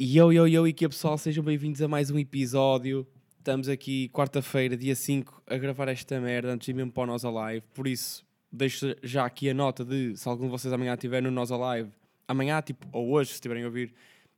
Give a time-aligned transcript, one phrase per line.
[0.00, 3.04] E eu, eu, eu e que pessoal, sejam bem-vindos a mais um episódio.
[3.36, 7.06] Estamos aqui quarta-feira, dia 5, a gravar esta merda antes de ir mesmo para o
[7.06, 7.66] Nós Alive.
[7.74, 11.32] Por isso, deixo já aqui a nota de se algum de vocês amanhã estiver no
[11.32, 11.90] Nós Alive,
[12.28, 13.92] amanhã, tipo, ou hoje, se estiverem a ouvir,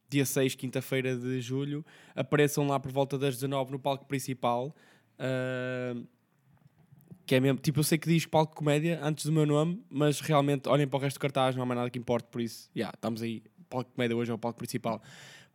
[0.08, 1.84] dia 6, quinta-feira de julho,
[2.16, 4.74] apareçam lá por volta das 19 no palco principal.
[5.18, 6.06] Uh,
[7.26, 10.20] que é mesmo, tipo, eu sei que diz palco comédia antes do meu nome, mas
[10.20, 12.70] realmente olhem para o resto do cartaz, não há mais nada que importe, por isso,
[12.74, 15.02] já, yeah, estamos aí, palco comédia hoje é o palco principal.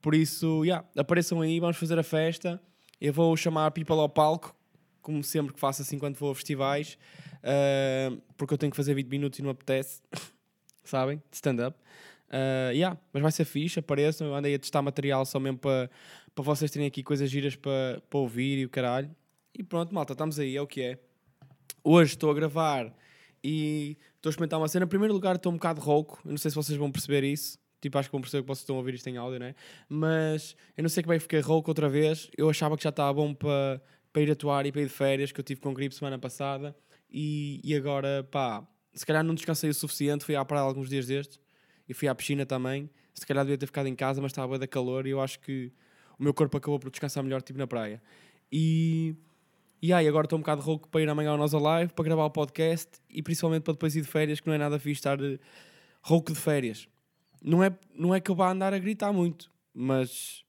[0.06, 2.62] Por isso, yeah, apareçam aí, vamos fazer a festa.
[3.02, 4.56] Eu vou chamar a people ao palco,
[5.02, 6.96] como sempre que faço assim quando vou a festivais,
[7.38, 10.04] uh, porque eu tenho que fazer 20 minutos e não apetece,
[10.86, 11.20] sabem?
[11.32, 11.76] Stand-up.
[12.28, 14.28] Uh, yeah, mas vai ser fixe, apareçam.
[14.28, 15.90] Eu andei a testar material só mesmo para
[16.36, 19.10] vocês terem aqui coisas giras para pa ouvir e o caralho.
[19.58, 21.00] E pronto, malta, estamos aí, é o que é.
[21.84, 22.96] Hoje estou a gravar
[23.44, 24.86] e estou a experimentar uma cena.
[24.86, 27.58] Em primeiro lugar, estou um bocado rouco, não sei se vocês vão perceber isso.
[27.86, 29.54] Tipo, acho que vão perceber que vocês estão a ouvir isto em áudio, né?
[29.88, 32.32] Mas eu não sei como é que fiquei rouco outra vez.
[32.36, 33.80] Eu achava que já estava bom para,
[34.12, 36.76] para ir atuar e para ir de férias, que eu tive com gripe semana passada.
[37.12, 40.26] E, e agora, pá, se calhar não descansei o suficiente.
[40.26, 41.40] Fui à praia alguns dias destes
[41.88, 42.90] e fui à piscina também.
[43.14, 45.72] Se calhar devia ter ficado em casa, mas estava da calor e eu acho que
[46.18, 48.02] o meu corpo acabou por descansar melhor, tipo na praia.
[48.52, 49.16] E.
[49.80, 52.26] E aí, agora estou um bocado rouco para ir amanhã ao nosso live, para gravar
[52.26, 55.22] o podcast e principalmente para depois ir de férias, que não é nada fixe estar
[55.22, 55.40] uh,
[56.02, 56.88] rouco de férias
[57.46, 60.44] não é, não é que eu vá andar a gritar muito, mas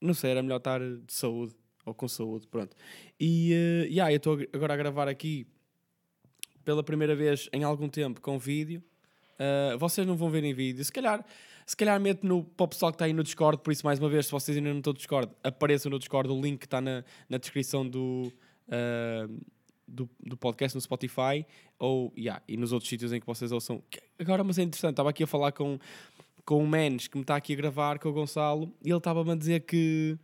[0.00, 2.76] não sei, era melhor estar de saúde ou com saúde, pronto.
[3.18, 5.46] E uh, yeah, eu estou agora a gravar aqui
[6.62, 8.82] pela primeira vez em algum tempo com vídeo.
[9.34, 11.24] Uh, vocês não vão ver em vídeo, se calhar,
[11.64, 13.98] se calhar meto no, para o pessoal que está aí no Discord, por isso mais
[13.98, 16.80] uma vez, se vocês ainda não estão no Discord, apareçam no Discord, o link está
[16.80, 18.32] na, na descrição do,
[18.68, 19.40] uh,
[19.86, 21.46] do, do podcast no Spotify
[21.78, 23.82] ou yeah, e nos outros sítios em que vocês ouçam.
[24.18, 25.78] Agora, mas é interessante, estava aqui a falar com
[26.46, 29.32] com o Menes que me está aqui a gravar, com o Gonçalo, e ele estava-me
[29.32, 30.16] a dizer que,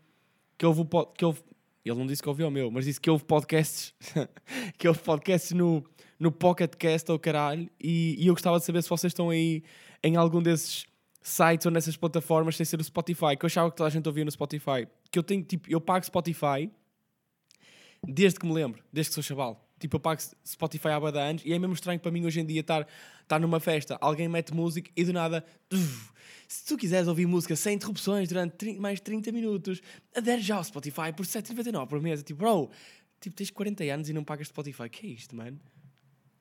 [0.57, 1.43] que houve, que houve.
[1.85, 3.93] Ele não disse que ouviu o meu, mas disse que houve podcasts,
[4.79, 5.85] que houve podcasts no,
[6.19, 9.65] no Pocket Cast ou caralho, e, e eu gostava de saber se vocês estão aí
[10.01, 10.87] em algum desses
[11.21, 14.07] sites ou nessas plataformas sem ser o Spotify, que eu achava que toda a gente
[14.07, 14.87] ouvia no Spotify.
[15.11, 16.71] Que eu tenho, tipo, eu pago Spotify
[18.07, 19.69] desde que me lembro, desde que sou chaval.
[19.83, 22.47] Tipo, eu pago Spotify há bada anos e é mesmo estranho para mim hoje em
[22.47, 22.87] dia estar,
[23.21, 26.13] estar numa festa, alguém mete música e do nada, uf,
[26.47, 29.83] se tu quiseres ouvir música sem interrupções durante 30, mais 30 minutos,
[30.15, 32.23] adere já ao Spotify por 7,99 por mês.
[32.23, 32.71] Tipo, bro,
[33.21, 34.89] tipo, tens 40 anos e não pagas Spotify.
[34.89, 35.59] Que é isto, mano?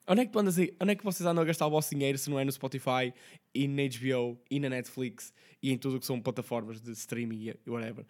[0.07, 1.89] Onde é que, tu andas aí, onde é que vocês andam a gastar o vosso
[1.95, 3.11] dinheiro se não é no Spotify
[3.55, 7.55] e na HBO e na Netflix e em tudo o que são plataformas de streaming
[7.65, 8.05] e whatever?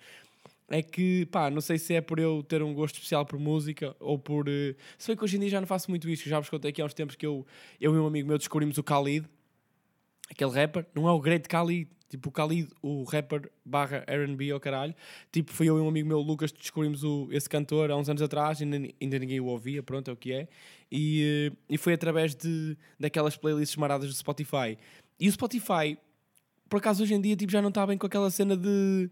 [0.72, 3.96] É que, pá, não sei se é por eu ter um gosto especial por música
[4.00, 4.48] ou por.
[4.48, 6.86] Uh, que hoje em dia já não faço muito isso, já vos contei aqui há
[6.86, 7.46] uns tempos que eu,
[7.80, 9.28] eu e um amigo meu descobrimos o Khalid,
[10.30, 14.60] aquele rapper, não é o Great Khalid, tipo o Khalid, o rapper barra RB ou
[14.60, 14.96] caralho,
[15.32, 18.22] tipo foi eu e um amigo meu, Lucas, descobrimos o, esse cantor há uns anos
[18.22, 20.48] atrás, ainda, ainda ninguém o ouvia, pronto, é o que é,
[20.92, 24.78] e, uh, e foi através de, daquelas playlists maradas do Spotify.
[25.20, 25.98] E o Spotify,
[26.70, 29.10] por acaso hoje em dia, tipo, já não está bem com aquela cena de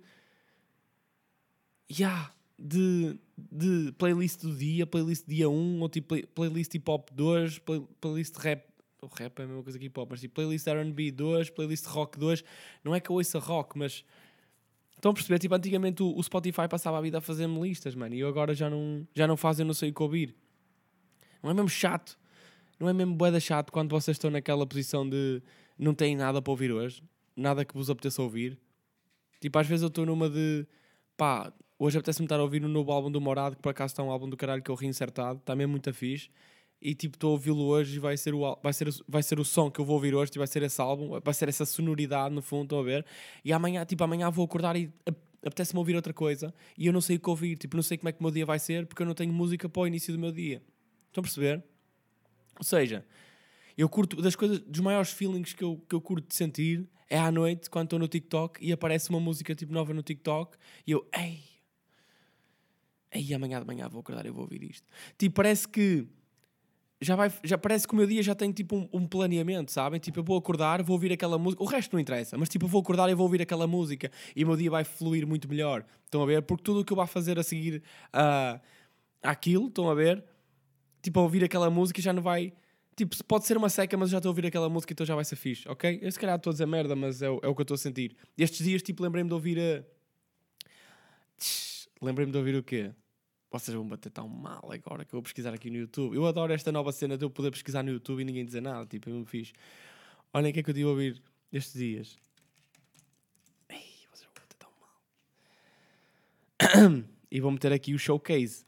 [1.92, 7.60] yeah, de, de playlist do dia, playlist dia 1, ou tipo playlist hip hop 2,
[7.60, 8.68] play, playlist rap.
[9.02, 11.86] O rap é a mesma coisa que hip hop, mas tipo playlist RB 2, playlist
[11.86, 12.44] rock 2.
[12.84, 14.04] Não é que eu ouça rock, mas.
[14.96, 15.40] Estão a perceber?
[15.40, 18.54] Tipo, antigamente o, o Spotify passava a vida a fazer-me listas, mano, e eu agora
[18.54, 20.36] já não, já não faço, eu não sei o que ouvir.
[21.42, 22.20] Não é mesmo chato?
[22.78, 25.42] Não é mesmo boeda chato quando vocês estão naquela posição de
[25.78, 27.02] não têm nada para ouvir hoje?
[27.34, 28.60] Nada que vos apeteça ouvir?
[29.40, 30.68] Tipo, às vezes eu estou numa de
[31.16, 34.04] pá, Hoje apetece-me estar a ouvir o novo álbum do Morado, que por acaso está
[34.04, 36.30] um álbum do caralho que eu reinsertado, está mesmo muito fixe.
[36.82, 39.46] E tipo, estou a ouvi-lo hoje e vai ser, o, vai, ser, vai ser o
[39.46, 42.36] som que eu vou ouvir hoje, tipo, vai ser esse álbum, vai ser essa sonoridade
[42.36, 43.06] no fundo, estão a ver?
[43.46, 44.92] E amanhã, tipo, amanhã vou acordar e
[45.42, 48.10] apetece-me ouvir outra coisa e eu não sei o que ouvir, tipo, não sei como
[48.10, 50.12] é que o meu dia vai ser porque eu não tenho música para o início
[50.12, 50.62] do meu dia.
[51.08, 51.64] Estão a perceber?
[52.58, 53.06] Ou seja,
[53.78, 57.18] eu curto, das coisas, dos maiores feelings que eu, que eu curto de sentir é
[57.18, 60.92] à noite, quando estou no TikTok e aparece uma música tipo nova no TikTok e
[60.92, 61.49] eu, ei,
[63.12, 64.88] aí amanhã de manhã vou acordar e vou ouvir isto.
[65.18, 66.08] Tipo, parece que
[67.02, 70.00] já vai, já parece que o meu dia já tem tipo um, um, planeamento, sabem?
[70.00, 72.70] Tipo, eu vou acordar, vou ouvir aquela música, o resto não interessa, mas tipo, eu
[72.70, 75.86] vou acordar e vou ouvir aquela música e o meu dia vai fluir muito melhor.
[76.06, 76.42] Estão a ver?
[76.42, 77.82] Porque tudo o que eu vou fazer a seguir
[78.14, 78.60] uh,
[79.24, 80.24] aquilo, estão a ver?
[81.02, 82.52] Tipo, a ouvir aquela música já não vai.
[82.98, 85.24] Tipo, pode ser uma seca, mas já estou a ouvir aquela música então já vai
[85.24, 86.00] ser fixe, ok?
[86.02, 87.76] Eu se calhar estou a dizer merda, mas é o, é o que eu estou
[87.76, 88.14] a sentir.
[88.38, 89.84] Estes dias, tipo, lembrei-me de ouvir a.
[92.02, 92.94] Lembrei-me de ouvir o quê?
[93.52, 96.16] Vocês vão bater tão mal agora que eu vou pesquisar aqui no YouTube.
[96.16, 98.86] Eu adoro esta nova cena de eu poder pesquisar no YouTube e ninguém dizer nada.
[98.86, 99.52] Tipo, eu me fiz.
[100.34, 102.18] Olhem o que é que eu tive a ouvir estes dias.
[103.70, 104.90] Ei, vocês vão bater tão mal.
[107.32, 108.66] e vou meter aqui o showcase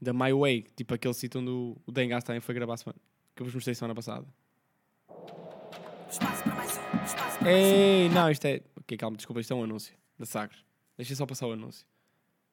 [0.00, 3.00] da My Way, tipo aquele sítio onde o, o Dengas também foi gravar semana,
[3.34, 4.26] que eu vos mostrei semana passada.
[7.44, 8.62] Ei, não, isto é.
[8.76, 10.64] Ok, calma, desculpa, isto é um anúncio da Sagres.
[10.96, 11.86] Deixa só passar o anúncio.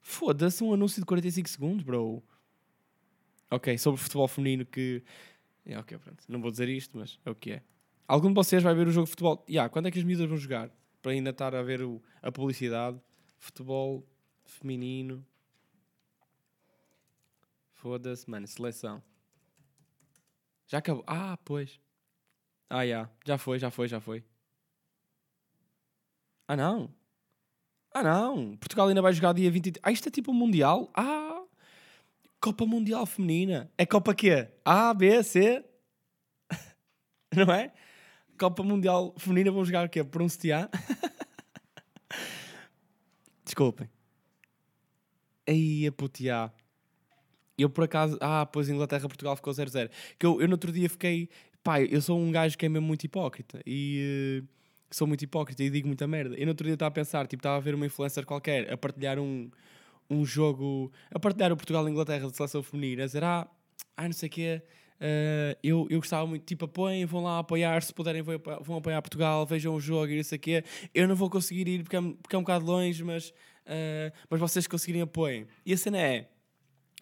[0.07, 2.24] Foda-se, um anúncio de 45 segundos, bro.
[3.50, 5.04] Ok, sobre futebol feminino que.
[5.66, 6.24] É, ok, pronto.
[6.30, 7.63] Não vou dizer isto, mas é o que é.
[8.07, 9.44] Algum de vocês vai ver o jogo de futebol?
[9.50, 10.69] Yeah, quando é que as miúdas vão jogar?
[11.02, 13.02] Para ainda estar a ver o, a publicidade.
[13.40, 14.07] Futebol
[14.44, 15.25] feminino.
[17.74, 18.46] Foda-se, mano.
[18.46, 19.02] Seleção.
[20.68, 21.04] Já acabou.
[21.07, 21.80] Ah, pois.
[22.69, 23.10] Ah, yeah.
[23.25, 24.24] já foi, já foi, já foi.
[26.48, 26.94] Ah, não.
[27.95, 28.57] Ah, não.
[28.57, 29.81] Portugal ainda vai jogar dia 23.
[29.81, 30.92] Ah, isto é tipo um Mundial?
[30.94, 31.42] Ah.
[32.42, 33.71] Copa Mundial Feminina.
[33.77, 34.50] É Copa quê?
[34.65, 35.63] A, B, C?
[37.33, 37.71] não é?
[38.38, 40.03] Copa Mundial Feminina vão jogar o quê?
[40.03, 40.69] Por CTA?
[43.45, 43.89] Desculpem.
[45.47, 46.53] Aí, a putear.
[47.57, 48.18] Eu por acaso.
[48.19, 49.89] Ah, pois Inglaterra-Portugal ficou 0-0.
[50.19, 51.30] Que eu, eu no outro dia fiquei.
[51.63, 53.62] Pai, eu sou um gajo que é mesmo muito hipócrita.
[53.65, 54.44] E.
[54.44, 54.56] Uh,
[54.89, 56.35] sou muito hipócrita e digo muita merda.
[56.35, 58.77] Eu no outro dia estava a pensar, tipo, estava a ver uma influencer qualquer a
[58.77, 59.49] partilhar um,
[60.09, 60.91] um jogo.
[61.11, 63.03] a partilhar o Portugal-Inglaterra de seleção feminina.
[63.03, 63.47] A dizer, ah,
[63.97, 64.61] ah não sei o quê.
[64.95, 69.01] Uh, eu, eu gostava muito, tipo, apoiem, vão lá apoiar, se puderem vão, vão apoiar
[69.01, 70.63] Portugal, vejam o jogo e não sei o quê.
[70.93, 74.39] Eu não vou conseguir ir porque é, porque é um bocado longe, mas, uh, mas
[74.39, 75.47] vocês conseguirem apoiem.
[75.65, 76.29] E a cena é,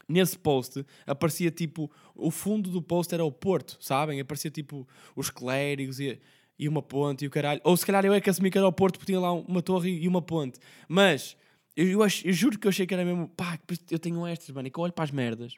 [0.09, 4.19] nesse post aparecia tipo, o fundo do post era o Porto, sabem?
[4.19, 6.19] Aparecia tipo os clérigos e,
[6.63, 7.59] e uma ponte e o caralho.
[7.63, 9.61] Ou se calhar eu é que assumi que era o Porto porque tinha lá uma
[9.61, 10.59] torre e uma ponte.
[10.87, 11.35] Mas
[11.75, 13.59] eu, eu, ach, eu juro que eu achei que era mesmo, pá,
[13.91, 15.57] eu tenho estas, mano, e que eu olho para as merdas.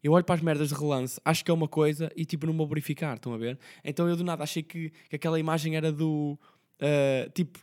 [0.00, 2.56] Eu olho para as merdas de relance, acho que é uma coisa e tipo não
[2.56, 3.58] vou verificar, estão a ver?
[3.82, 6.38] Então eu do nada achei que, que aquela imagem era do.
[6.80, 7.58] Uh, tipo,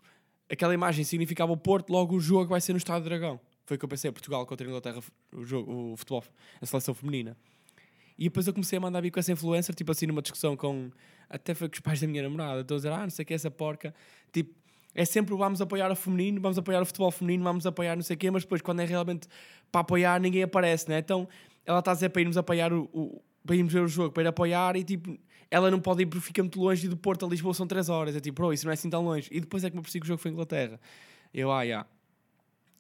[0.50, 3.40] aquela imagem significava o Porto, logo o jogo vai ser no Estado do Dragão.
[3.66, 5.02] Foi o que eu pensei, Portugal contra a Inglaterra,
[5.32, 6.26] o, jogo, o futebol,
[6.62, 7.38] a seleção feminina.
[8.18, 10.92] E depois eu comecei a mandar vir com essa influencer, tipo assim, numa discussão com.
[11.30, 12.62] Até foi com os pais da minha namorada.
[12.62, 13.94] Estou a dizer, ah, não sei o que essa porca.
[14.32, 14.54] Tipo,
[14.96, 18.16] é sempre vamos apoiar o feminino, vamos apoiar o futebol feminino, vamos apoiar não sei
[18.16, 19.28] o quê, mas depois quando é realmente
[19.70, 21.00] para apoiar ninguém aparece, né?
[21.00, 21.28] Então
[21.66, 24.24] ela está a dizer para irmos apoiar o, o, para irmos ver o jogo, para
[24.24, 25.18] ir apoiar e tipo,
[25.52, 27.90] ela não pode ir porque fica muito longe e do Porto a Lisboa são 3
[27.90, 28.16] horas.
[28.16, 29.28] É tipo, bro, isso não é assim tão longe.
[29.32, 30.80] E depois é que me percebi que o jogo foi Inglaterra.
[31.34, 31.88] Eu, ah, yeah.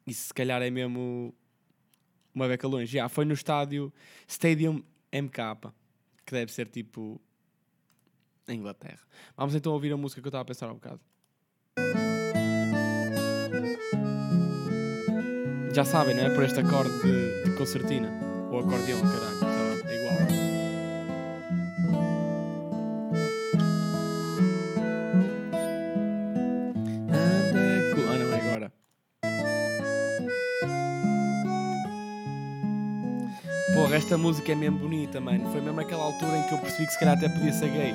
[0.07, 1.33] Isso se calhar é mesmo
[2.33, 2.85] uma beca longe.
[2.85, 3.93] Já, yeah, foi no estádio
[4.27, 4.81] Stadium
[5.11, 5.71] MK,
[6.25, 7.19] que deve ser tipo
[8.47, 8.99] em Inglaterra.
[9.35, 10.99] Vamos então ouvir a música que eu estava a pensar há um bocado.
[15.73, 16.29] Já sabem, não é?
[16.29, 18.09] Por este acorde de, de concertina.
[18.49, 19.39] Ou acordeão, caralho.
[19.41, 20.15] Tá é igual.
[27.09, 28.01] Anda com...
[28.09, 28.73] Ah, é agora.
[33.73, 35.51] Porra, esta música é mesmo bonita, mano.
[35.51, 37.93] Foi mesmo aquela altura em que eu percebi que se calhar até podia ser gay.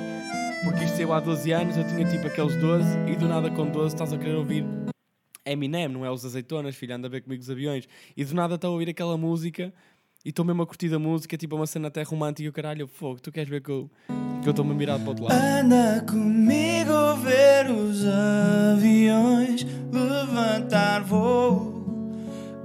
[0.63, 3.65] Porque isto saiu há 12 anos, eu tinha tipo aqueles 12 e do nada com
[3.65, 4.65] 12 estás a querer ouvir
[5.43, 7.87] Eminem, não é os azeitonas, filho, anda a ver comigo os aviões.
[8.15, 9.73] E do nada estou a ouvir aquela música
[10.23, 12.87] e estou mesmo a curtir a música, tipo uma cena até romântica e o caralho,
[12.87, 13.89] fogo, tu queres ver que eu
[14.41, 15.35] que eu estou-me mirado para o outro lado.
[15.35, 21.85] Anda comigo ver os aviões levantar voo,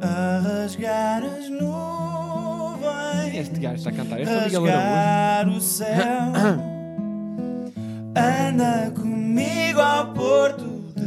[0.01, 3.35] a rasgar as nuvens.
[3.35, 5.59] Este gajo está a cantar, este é o Miguel Araújo.
[5.59, 5.97] o céu.
[8.19, 10.65] Anda comigo ao porto
[10.97, 11.05] de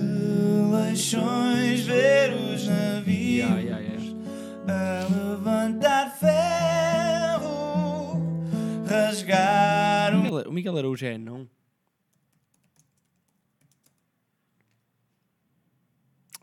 [0.71, 4.05] Leixões ver os navios Yeah, yeah, yeah.
[4.67, 8.13] a levantar ferro,
[8.85, 11.49] rasgar O Miguel, o Miguel Araújo é não?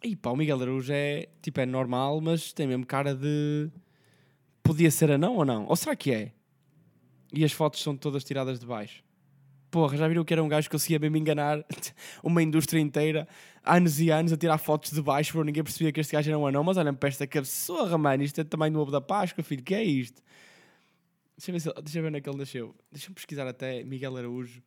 [0.02, 3.70] E pá, o Miguel Araújo é tipo, é normal, mas tem mesmo cara de.
[4.64, 5.64] Podia ser anão ou não?
[5.66, 6.32] Ou será que é?
[7.32, 9.05] E as fotos são todas tiradas de baixo.
[9.76, 11.62] Porra, já viram que era um gajo que conseguia mesmo enganar
[12.24, 13.28] uma indústria inteira,
[13.62, 16.38] anos e anos, a tirar fotos de baixo, para ninguém percebia que este gajo era
[16.38, 19.44] um anão, mas olhem para esta cabeçorra, mano, isto é tamanho do ovo da Páscoa,
[19.44, 20.22] filho, que é isto?
[21.36, 22.74] Deixa eu ver, se, deixa ver onde é que ele nasceu.
[22.90, 24.62] Deixa-me pesquisar até Miguel Araújo,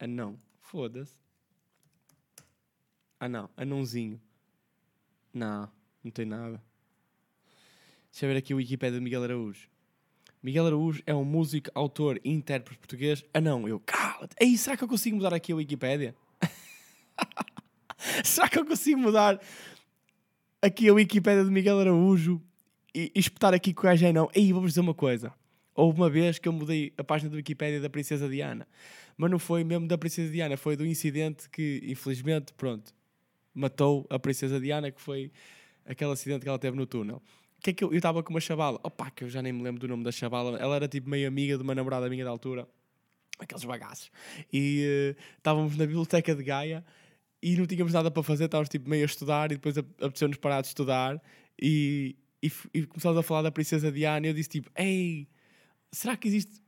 [0.00, 1.14] anão, foda-se.
[3.20, 4.18] Ah não, anãozinho.
[5.30, 5.70] Não,
[6.02, 6.58] não tem nada.
[8.10, 9.68] Deixa eu ver aqui o Wikipedia de Miguel Araújo.
[10.44, 13.24] Miguel Araújo é um músico, autor e intérprete português.
[13.32, 14.36] Ah não, eu, cala-te.
[14.38, 16.14] Ei, será que eu consigo mudar aqui a Wikipédia?
[18.22, 19.40] será que eu consigo mudar
[20.60, 22.42] aqui a Wikipédia de Miguel Araújo
[22.94, 24.28] e, e espetar aqui o gajo é não?
[24.34, 25.32] Ei, vou-vos dizer uma coisa.
[25.74, 28.68] Houve uma vez que eu mudei a página da Wikipédia da Princesa Diana.
[29.16, 32.92] Mas não foi mesmo da Princesa Diana, foi do incidente que, infelizmente, pronto,
[33.54, 35.32] matou a Princesa Diana, que foi
[35.86, 37.22] aquele acidente que ela teve no túnel.
[37.64, 39.80] Que é que eu estava com uma chavala, opá, que eu já nem me lembro
[39.80, 42.68] do nome da chavala, ela era tipo meio amiga de uma namorada minha da altura,
[43.38, 44.10] aqueles bagaços.
[44.52, 46.84] E eh, estávamos na biblioteca de Gaia
[47.42, 50.60] e não tínhamos nada para fazer, estávamos tipo meio a estudar e depois apeteceu-nos parar
[50.60, 51.18] de estudar
[51.58, 55.26] e, e, e começámos a falar da Princesa Diana e eu disse tipo, ei,
[55.90, 56.60] será que existe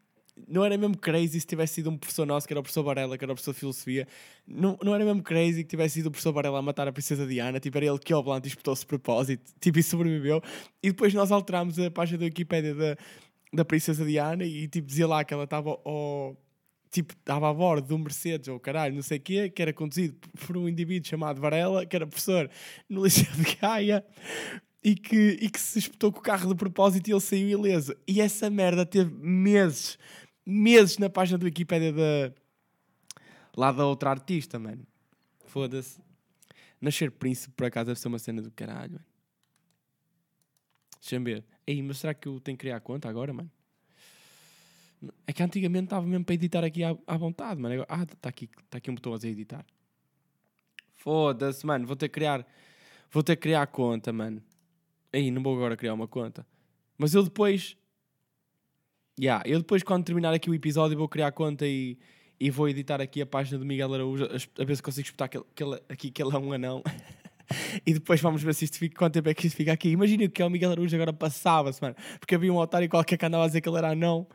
[0.48, 3.16] não era mesmo crazy se tivesse sido um professor nosso, que era o professor Varela,
[3.16, 4.06] que era o professor de filosofia,
[4.46, 7.26] não, não era mesmo crazy que tivesse sido o professor Varela a matar a princesa
[7.26, 10.42] Diana, tipo, era ele que ao volante espetou-se de propósito, tipo, e sobreviveu.
[10.82, 12.96] E depois nós alterámos a página da Wikipédia da,
[13.52, 16.36] da princesa Diana e, tipo, dizia lá que ela estava ao...
[16.88, 19.72] Tipo, estava a bordo de um Mercedes ou caralho, não sei o quê, que era
[19.72, 20.16] conduzido
[20.46, 22.48] por um indivíduo chamado Varela, que era professor
[22.88, 24.04] no Liceu de Gaia,
[24.82, 27.94] e que, e que se espetou com o carro de propósito e ele saiu ileso.
[28.06, 29.98] E essa merda teve meses
[30.46, 32.32] meses na página do Wikipédia da.
[33.56, 34.86] lá da outra artista, mano.
[35.46, 36.00] Foda-se.
[36.80, 39.04] Nascer príncipe, por acaso, deve ser uma cena do caralho, mano.
[41.00, 41.44] Deixa-me ver.
[41.66, 43.50] Ei, mas será que eu tenho que criar conta agora, mano?
[45.26, 47.84] É que antigamente estava mesmo para editar aqui à, à vontade, mano.
[47.88, 49.64] Ah, está aqui, tá aqui um botão a dizer editar.
[50.96, 51.86] Foda-se, mano.
[51.86, 52.46] Vou ter que criar.
[53.10, 54.42] Vou ter que criar conta, mano.
[55.12, 56.46] Ei, não vou agora criar uma conta.
[56.98, 57.76] Mas eu depois
[59.18, 61.96] Yeah, eu depois, quando terminar aqui o episódio, vou criar conta e,
[62.38, 65.26] e vou editar aqui a página do Miguel Araújo a, a ver se consigo espetar
[65.30, 66.82] que ele, que ele, aqui que ele é um anão.
[67.86, 69.88] e depois vamos ver se isto fica, quanto tempo é que isto fica aqui.
[69.88, 71.96] Imagina que é o Miguel Araújo agora passava-se, mano.
[72.20, 74.26] Porque havia um otário qualquer que andava a dizer que ele era anão.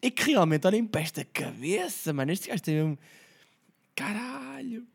[0.00, 2.30] E que realmente, olhem para esta cabeça, mano.
[2.30, 2.98] Este gajo tem mesmo.
[3.96, 4.86] Caralho.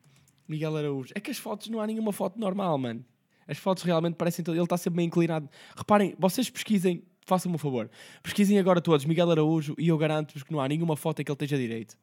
[0.48, 1.12] Miguel Araújo.
[1.16, 3.04] É que as fotos não há nenhuma foto normal, mano.
[3.46, 4.46] As fotos realmente parecem.
[4.48, 5.50] Ele está sempre bem inclinado.
[5.76, 7.90] Reparem, vocês pesquisem façam-me um favor.
[8.22, 11.32] Pesquisem agora todos Miguel Araújo e eu garanto-vos que não há nenhuma foto em que
[11.32, 11.98] ele esteja direito.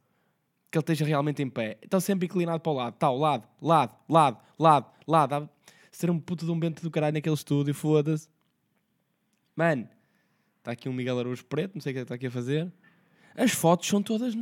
[0.71, 1.79] Que ele esteja realmente em pé.
[1.83, 2.95] Está sempre inclinado para o lado.
[2.95, 5.51] Está, o lado, lado, lado, lado, lado.
[5.91, 8.29] Ser um puto de um bento do caralho naquele estúdio, foda-se.
[9.57, 9.89] Mano,
[10.59, 12.73] está aqui um Miguel Araújo preto, não sei o que está aqui a fazer.
[13.37, 14.37] As fotos são todas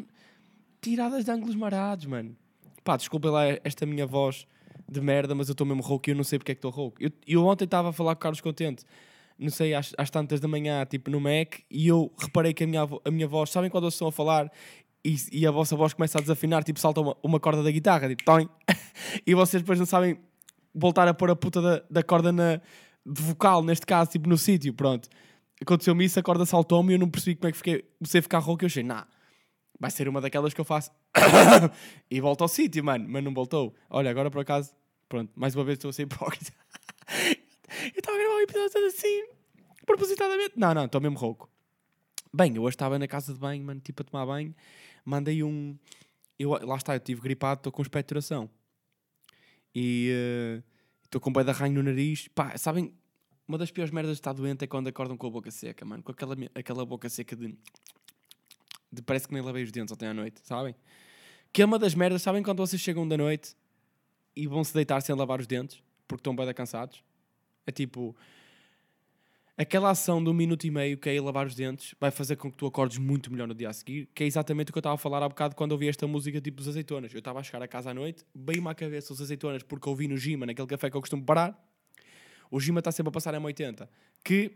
[0.80, 2.36] tiradas de ângulos marados, mano.
[2.84, 4.46] Pá, desculpem lá esta minha voz
[4.88, 6.70] de merda, mas eu estou mesmo rouco e eu não sei porque é que estou
[6.70, 7.02] rouco.
[7.02, 8.84] Eu, eu ontem estava a falar com o Carlos Contente
[9.38, 12.66] não sei, às, às tantas da manhã, tipo no Mac, e eu reparei que a
[12.66, 14.50] minha, a minha voz, sabem quando vocês estão a falar
[15.04, 18.08] e, e a vossa voz começa a desafinar, tipo salta uma, uma corda da guitarra,
[18.08, 18.48] tipo toim,
[19.26, 20.18] e vocês depois não sabem
[20.74, 22.60] voltar a pôr a puta da, da corda na,
[23.06, 25.08] de vocal, neste caso, tipo no sítio, pronto.
[25.60, 28.22] Aconteceu-me isso, a corda saltou-me e eu não percebi como é que fiquei, comecei a
[28.22, 29.06] ficar rouco eu achei, nah,
[29.78, 30.90] vai ser uma daquelas que eu faço
[32.10, 33.74] e volto ao sítio, mano, mas não voltou.
[33.88, 34.72] Olha, agora por acaso,
[35.08, 36.52] pronto, mais uma vez estou a ser hipócrita.
[37.84, 39.26] Eu estava a gravar um episódio assim,
[39.86, 40.52] propositadamente.
[40.56, 41.50] Não, não, estou mesmo rouco.
[42.32, 44.54] Bem, eu hoje estava na casa de banho, mano, tipo a tomar banho.
[45.04, 45.78] Mandei um.
[46.38, 48.50] Eu, lá está, eu estive gripado, estou com expectoração.
[49.74, 50.60] E
[51.04, 52.28] estou uh, com um de arranho no nariz.
[52.28, 52.94] Pá, sabem,
[53.46, 56.02] uma das piores merdas de estar doente é quando acordam com a boca seca, mano.
[56.02, 57.56] Com aquela, aquela boca seca de.
[58.92, 60.74] de parece que nem lavei os dentes ontem à noite, sabem?
[61.52, 63.56] Que é uma das merdas, sabem quando vocês chegam da noite
[64.36, 67.02] e vão se deitar sem lavar os dentes porque estão bem cansados?
[67.68, 68.16] É tipo.
[69.58, 72.36] Aquela ação de um minuto e meio que é ir lavar os dentes vai fazer
[72.36, 74.78] com que tu acordes muito melhor no dia a seguir, que é exatamente o que
[74.78, 77.12] eu estava a falar há bocado quando ouvi esta música tipo dos azeitonas.
[77.12, 80.06] Eu estava a chegar a casa à noite, bem-me à cabeça os azeitonas, porque ouvi
[80.06, 81.60] no Gima, naquele café que eu costumo parar.
[82.50, 83.88] O Gima está sempre a passar M80,
[84.24, 84.52] que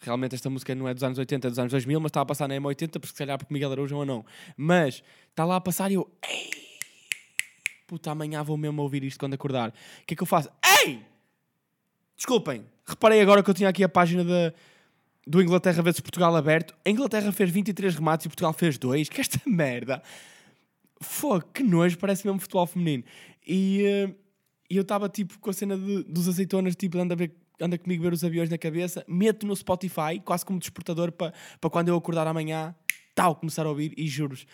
[0.00, 2.26] realmente esta música não é dos anos 80, é dos anos 2000, mas está a
[2.26, 4.26] passar na M80, porque se calhar porque Miguel Araújo ou não.
[4.56, 6.50] Mas está lá a passar e eu, ei,
[7.86, 9.70] puta, amanhã vou mesmo ouvir isto quando acordar.
[9.70, 10.50] O que é que eu faço?
[10.84, 11.15] Ei!
[12.16, 14.52] Desculpem, reparei agora que eu tinha aqui a página da,
[15.26, 16.74] do Inglaterra vs Portugal aberto.
[16.84, 19.08] A Inglaterra fez 23 remates e Portugal fez 2.
[19.08, 20.02] Que esta merda.
[21.00, 23.04] Fogo, que nojo, parece mesmo futebol feminino.
[23.46, 24.14] E, uh,
[24.70, 28.12] eu estava tipo com a cena de, dos azeitonas, tipo, anda, ver, anda comigo ver
[28.12, 32.26] os aviões na cabeça, meto no Spotify, quase como despertador para pa quando eu acordar
[32.26, 32.74] amanhã,
[33.14, 34.46] tal, começar a ouvir e juros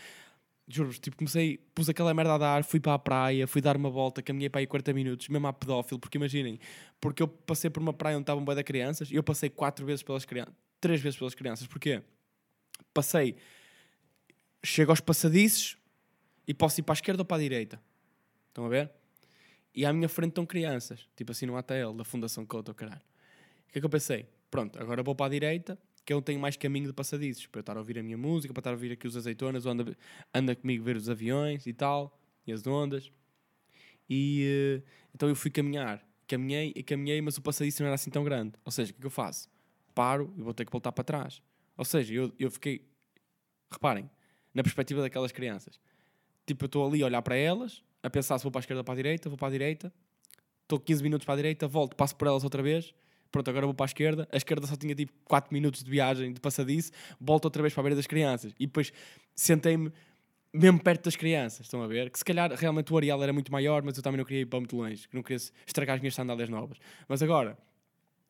[0.69, 3.90] Juro-vos, tipo, comecei, pus aquela merda a dar, fui para a praia, fui dar uma
[3.90, 6.59] volta, caminhei para aí 40 minutos, mesmo a pedófilo, porque imaginem,
[7.00, 9.85] porque eu passei por uma praia onde estavam bem de crianças e eu passei quatro
[9.85, 12.00] vezes pelas crianças, três vezes pelas crianças, porquê?
[12.95, 13.37] Passei,
[14.62, 15.76] chego aos passadiços
[16.47, 17.83] e posso ir para a esquerda ou para a direita.
[18.49, 18.90] Estão a ver?
[19.75, 23.00] E à minha frente estão crianças, tipo assim no ATL, da Fundação Couto, caralho.
[23.69, 24.26] O que é que eu pensei?
[24.50, 27.62] Pronto, agora vou para a direita que eu tenho mais caminho de passadizos para eu
[27.62, 29.97] estar a ouvir a minha música, para estar a ouvir aqui os azeitonas, anda,
[30.35, 33.12] anda comigo ver os aviões e tal, e as ondas.
[34.09, 38.11] E uh, então eu fui caminhar, caminhei e caminhei, mas o passadiço não era assim
[38.11, 38.54] tão grande.
[38.64, 39.49] Ou seja, o é que eu faço?
[39.94, 41.42] Paro e vou ter que voltar para trás.
[41.76, 42.87] Ou seja, eu, eu fiquei,
[43.71, 44.11] reparem,
[44.52, 45.80] na perspectiva daquelas crianças.
[46.47, 48.80] Tipo, eu estou ali a olhar para elas, a pensar se vou para a esquerda
[48.80, 49.92] ou para a direita, vou para a direita,
[50.62, 52.94] estou 15 minutos para a direita, volto, passo por elas outra vez,
[53.33, 56.33] pronto, agora vou para a esquerda, a esquerda só tinha tipo 4 minutos de viagem
[56.33, 58.93] de passadiço, volto outra vez para a beira das crianças, e depois
[59.35, 59.91] sentei-me
[60.53, 62.11] mesmo perto das crianças, estão a ver?
[62.11, 64.47] Que se calhar realmente o areal era muito maior, mas eu também não queria ir
[64.47, 66.77] para muito longe, que não queria estragar as minhas sandálias novas.
[67.09, 67.57] Mas agora,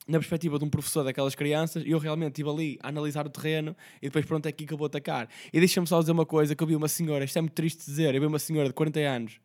[0.06, 3.76] na perspectiva de um professor daquelas crianças, eu realmente estive ali a analisar o terreno
[4.00, 5.28] e depois pronto é aqui que eu vou atacar.
[5.52, 7.85] E deixa-me só dizer uma coisa, que eu vi uma senhora, isto é muito triste
[7.85, 9.40] dizer, eu vi uma senhora de 40 anos,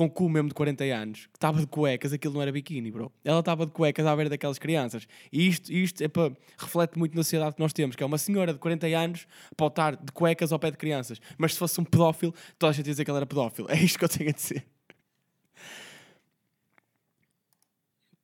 [0.00, 3.12] com cu mesmo de 40 anos, que estava de cuecas, aquilo não era biquíni, bro.
[3.22, 5.06] Ela estava de cuecas à beira daquelas crianças.
[5.30, 8.16] E isto, isto é para, reflete muito na sociedade que nós temos, que é uma
[8.16, 11.20] senhora de 40 anos para estar de cuecas ao pé de crianças.
[11.36, 13.68] Mas se fosse um pedófilo, toda a gente ia dizer que ela era pedófilo.
[13.70, 14.64] É isto que eu tenho a dizer.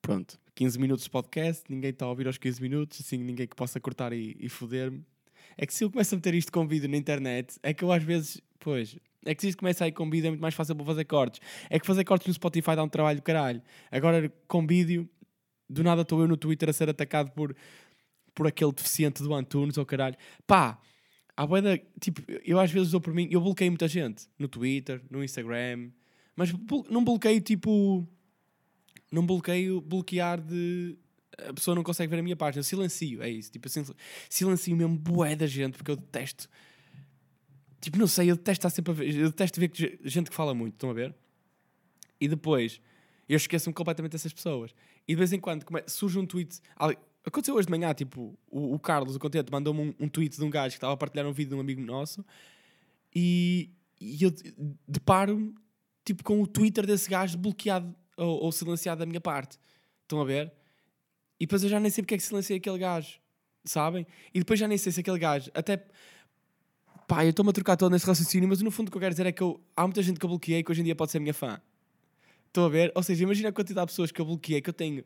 [0.00, 3.56] Pronto, 15 minutos de podcast, ninguém está a ouvir aos 15 minutos, assim, ninguém que
[3.56, 5.04] possa cortar e, e foder-me.
[5.59, 7.92] É que se eu começo a meter isto com vídeo na internet, é que eu
[7.92, 10.54] às vezes, pois, é que se isto começa a ir com vídeo é muito mais
[10.54, 11.40] fácil para fazer cortes.
[11.68, 13.61] É que fazer cortes no Spotify dá um trabalho do caralho.
[13.90, 15.09] Agora, com vídeo,
[15.68, 17.54] do nada estou eu no Twitter a ser atacado por,
[18.35, 20.16] por aquele deficiente do Antunes ou caralho.
[20.47, 20.78] Pá,
[21.37, 25.02] há boeda, tipo, eu às vezes dou por mim, eu bloqueio muita gente no Twitter,
[25.11, 25.90] no Instagram,
[26.35, 26.52] mas
[26.88, 28.06] não bloqueio tipo
[29.11, 30.97] não bloqueio bloquear de
[31.38, 33.85] a pessoa não consegue ver a minha página, eu silencio, é isso, tipo, assim,
[34.28, 36.49] silencio mesmo bué da gente, porque eu detesto
[37.87, 39.71] tipo, não sei, eu detesto estar sempre a ver, eu detesto ver
[40.05, 41.14] gente que fala muito, estão a ver?
[42.21, 42.81] E depois
[43.28, 44.75] eu esqueço-me completamente dessas pessoas.
[45.07, 46.61] E de vez em quando surge um tweet.
[47.25, 50.43] Aconteceu hoje de manhã, tipo, o, o Carlos, o Contente, mandou-me um, um tweet de
[50.43, 52.25] um gajo que estava a partilhar um vídeo de um amigo nosso
[53.14, 54.52] e, e eu de-
[54.88, 55.55] deparo-me
[56.05, 59.59] tipo, com o Twitter desse gajo bloqueado ou, ou silenciado da minha parte.
[60.02, 60.52] Estão a ver?
[61.38, 63.21] E depois eu já nem sei porque é que silenciei aquele gajo,
[63.64, 64.05] sabem?
[64.35, 65.87] E depois já nem sei se aquele gajo, até
[67.06, 69.12] pá, eu estou-me a trocar todo nesse raciocínio, mas no fundo o que eu quero
[69.12, 71.12] dizer é que eu, há muita gente que eu bloqueei que hoje em dia pode
[71.12, 71.60] ser minha fã.
[72.48, 72.90] Estou a ver?
[72.94, 75.04] Ou seja, imagina a quantidade de pessoas que eu bloqueei, que eu tenho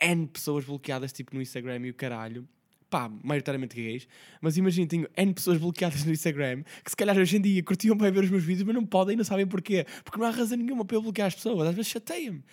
[0.00, 2.48] N pessoas bloqueadas tipo no Instagram e o caralho.
[2.88, 4.06] Pá, maioritariamente gays.
[4.40, 7.96] Mas imagina, tenho N pessoas bloqueadas no Instagram que se calhar hoje em dia curtiam
[7.96, 9.84] bem ver os meus vídeos, mas não podem e não sabem porquê.
[10.04, 11.68] Porque não há razão nenhuma para eu bloquear as pessoas.
[11.68, 12.44] Às vezes chateia-me.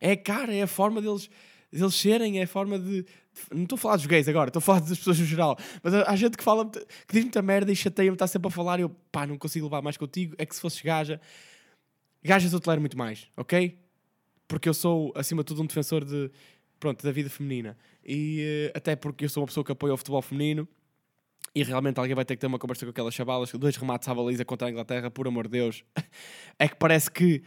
[0.00, 1.28] É a cara, é a forma deles,
[1.72, 3.04] deles serem, é a forma de.
[3.52, 5.56] Não estou a falar dos gays agora, estou a falar das pessoas no geral.
[5.82, 8.78] Mas há gente que fala, que diz muita merda e chateia-me, está sempre a falar
[8.78, 10.34] e eu, pá, não consigo levar mais contigo.
[10.38, 11.20] É que se fosses gaja,
[12.22, 13.78] gajas eu tolero muito mais, ok?
[14.46, 16.30] Porque eu sou, acima de tudo, um defensor de,
[16.80, 17.76] pronto, da vida feminina.
[18.04, 20.66] E eh, até porque eu sou uma pessoa que apoia o futebol feminino
[21.54, 24.14] e realmente alguém vai ter que ter uma conversa com aquelas chavalas, dois remates à
[24.14, 25.84] baliza contra a Inglaterra, por amor de Deus.
[26.58, 27.42] É que parece que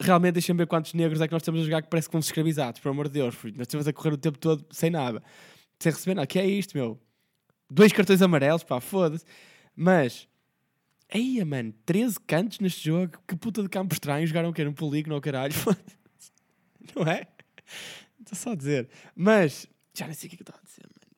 [0.00, 2.26] realmente deixem ver quantos negros é que nós temos a jogar que parece que fomos
[2.26, 3.34] escravizados, por amor de Deus.
[3.34, 3.56] filho.
[3.58, 5.22] Nós temos a correr o tempo todo sem nada,
[5.78, 6.26] sem receber nada.
[6.26, 7.00] Que é isto, meu?
[7.70, 9.24] Dois cartões amarelos, pá, foda-se.
[9.74, 10.28] Mas,
[11.08, 13.18] Eia, mano, 13 cantos neste jogo.
[13.26, 14.26] Que puta de campo estranho.
[14.26, 14.64] Jogaram o quê?
[14.64, 15.54] Num polígono caralho?
[16.94, 17.26] Não é?
[18.20, 18.88] Estou só a dizer.
[19.14, 21.16] Mas, já nem sei o que é que estava a dizer, mano.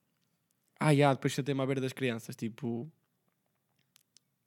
[0.79, 2.90] Ah, já, depois sentei-me à beira das crianças, tipo...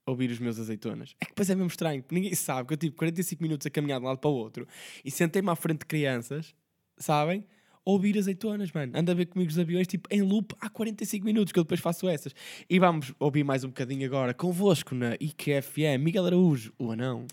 [0.05, 1.15] Ouvir os meus azeitonas.
[1.21, 2.03] É que depois é mesmo estranho.
[2.11, 4.67] Ninguém sabe que eu tive 45 minutos a caminhar de um lado para o outro
[5.05, 6.53] e sentei-me à frente de crianças,
[6.97, 7.45] sabem?
[7.83, 8.91] Ouvir azeitonas, mano.
[8.95, 11.79] Anda a ver comigo os aviões, tipo, em loop há 45 minutos, que eu depois
[11.79, 12.33] faço essas.
[12.69, 17.25] E vamos ouvir mais um bocadinho agora, convosco na IQFM, Miguel Araújo, o anão.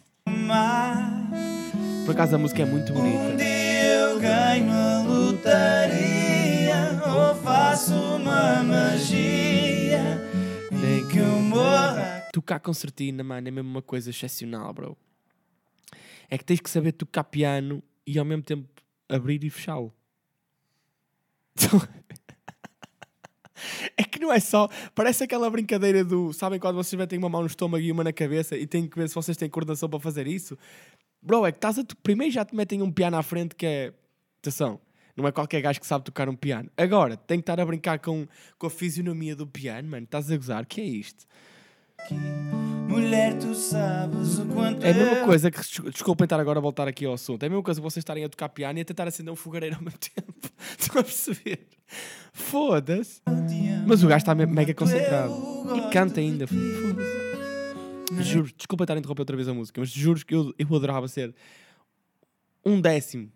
[2.06, 3.36] Por acaso a música é muito um bonita.
[3.36, 10.26] dia eu ganho a lotaria ou faço uma magia
[10.72, 12.17] nem que eu morra.
[12.32, 14.96] Tocar concertina, mano, é mesmo uma coisa excepcional, bro.
[16.28, 18.68] É que tens que saber tocar piano e ao mesmo tempo
[19.08, 19.92] abrir e fechá-lo.
[23.96, 24.68] É que não é só.
[24.94, 26.32] Parece aquela brincadeira do.
[26.32, 28.96] Sabem quando vocês metem uma mão no estômago e uma na cabeça e têm que
[28.96, 30.56] ver se vocês têm coordenação para fazer isso?
[31.20, 31.84] Bro, é que estás a.
[32.02, 33.92] Primeiro já te metem um piano à frente que é.
[34.38, 34.80] Atenção,
[35.16, 36.70] não é qualquer gajo que sabe tocar um piano.
[36.76, 40.04] Agora, tem que estar a brincar com, com a fisionomia do piano, mano.
[40.04, 40.64] Estás a gozar?
[40.64, 41.26] que é isto?
[42.88, 45.58] Mulher, tu sabes o quanto É a mesma eu coisa que.
[45.58, 47.42] des- Desculpem estar agora a voltar aqui ao assunto.
[47.42, 49.36] É a mesma coisa que vocês estarem a tocar piano e a tentar acender um
[49.36, 50.32] fogareiro ao mesmo tempo.
[50.78, 51.66] Estão a perceber?
[52.32, 53.20] Foda-se.
[53.86, 55.34] Mas o gajo está me- mega concentrado.
[55.76, 56.46] E canta ainda.
[56.46, 57.18] Foda-se.
[58.22, 61.06] Juro, desculpa estar a interromper outra vez a música, mas juro que eu, eu adorava
[61.08, 61.34] ser
[62.64, 63.30] um décimo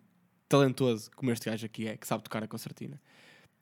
[0.49, 2.99] talentoso como este gajo aqui é, que sabe tocar a concertina.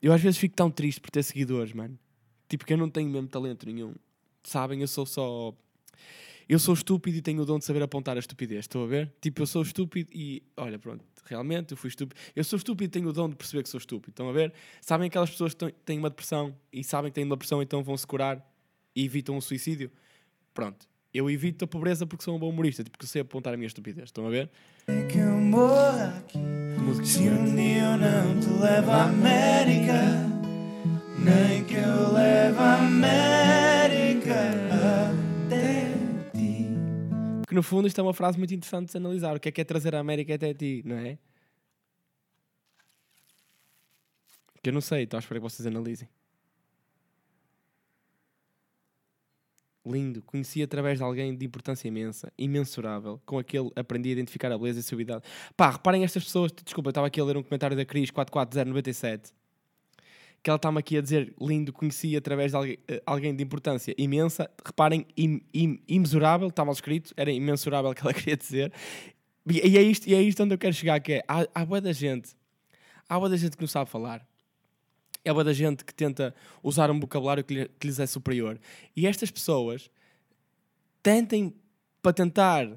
[0.01, 1.99] Eu às vezes fico tão triste por ter seguidores, mano.
[2.47, 3.93] Tipo, que eu não tenho mesmo talento nenhum.
[4.43, 5.53] Sabem, eu sou só.
[6.49, 9.11] Eu sou estúpido e tenho o dom de saber apontar a estupidez, estão a ver?
[9.21, 10.43] Tipo, eu sou estúpido e.
[10.57, 12.19] Olha, pronto, realmente eu fui estúpido.
[12.35, 14.51] Eu sou estúpido e tenho o dom de perceber que sou estúpido, estão a ver?
[14.81, 17.95] Sabem aquelas pessoas que têm- uma depressão e sabem que têm uma depressão, então vão
[17.95, 18.45] se curar
[18.95, 19.89] e evitam o suicídio?
[20.53, 20.85] Pronto.
[21.13, 23.57] eu evito a pobreza porque sou um bom humorista, tipo, porque eu sei apontar a
[23.57, 24.05] minha estupidez.
[24.05, 24.49] Estão a ver?
[24.87, 26.37] É que eu morra aqui.
[26.37, 30.01] Música Se um dia eu não te levo à América,
[31.19, 33.70] nem que eu leve a América
[37.51, 39.35] Que no fundo isto é uma frase muito interessante de se analisar.
[39.35, 41.17] O que é que é trazer a América até ti, não é?
[44.63, 46.07] Que eu não sei, estou à espera que vocês analisem.
[49.85, 54.57] Lindo, conheci através de alguém de importância imensa, imensurável, com aquele aprendi a identificar a
[54.57, 55.25] beleza e a suavidade.
[55.57, 59.33] Pá, reparem estas pessoas, desculpa, eu estava aqui a ler um comentário da Cris 44097,
[60.43, 64.49] que ela está-me aqui a dizer, lindo, conheci através de alguém, eh, de importância imensa,
[64.65, 68.73] reparem, im, im, imensurável, está mal escrito, era imensurável que ela queria dizer,
[69.47, 71.65] e, e é isto, e é isto onde eu quero chegar, que é, há, há
[71.65, 72.31] boa da gente,
[73.07, 74.25] há boa da gente que não sabe falar,
[75.23, 78.59] é boa da gente que tenta usar um vocabulário que, lhe- que lhes é superior.
[78.95, 79.91] E estas pessoas
[81.03, 81.53] tentem
[82.01, 82.67] para tentar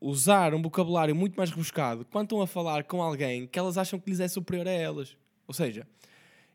[0.00, 4.00] usar um vocabulário muito mais rebuscado quando estão a falar com alguém que elas acham
[4.00, 5.16] que lhes é superior a elas.
[5.46, 5.86] Ou seja,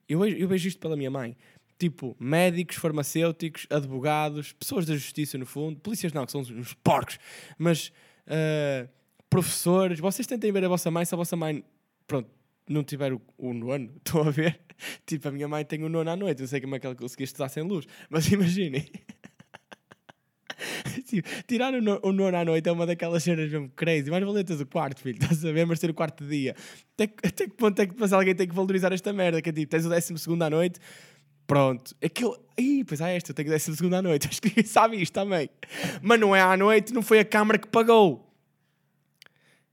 [0.07, 1.35] eu vejo, eu vejo isto pela minha mãe.
[1.79, 7.19] Tipo, médicos, farmacêuticos, advogados, pessoas da justiça, no fundo, polícias não, que são uns, porcos,
[7.57, 7.91] mas
[8.27, 8.87] ah,
[9.29, 9.99] professores.
[9.99, 11.63] Vocês tentem ver a vossa mãe, se a vossa mãe,
[12.05, 12.29] pronto,
[12.67, 14.59] não tiver o, o nono, estão a ver?
[15.05, 16.95] Tipo, a minha mãe tem o nono à noite, não sei como é que ela
[16.95, 18.85] conseguia estudar sem luz, mas imaginem.
[21.07, 24.09] Tipo, tirar o, no, o nono à noite é uma daquelas cenas mesmo crazy.
[24.11, 25.65] Mais valer teres o quarto, filho, estás a ver?
[25.65, 26.55] Mas ter o quarto dia.
[26.93, 29.41] Até, que- até que ponto é que depois alguém tem que valorizar esta merda?
[29.41, 30.79] Que é tipo, tens o décimo segundo à noite,
[31.47, 31.95] pronto.
[32.03, 32.37] Aquilo.
[32.59, 34.27] Ih, pois há esta, eu tenho décimo segundo à noite.
[34.29, 35.49] Acho que ninguém sabe isto também.
[36.01, 38.23] Mas não é à noite, não foi a câmara que pagou.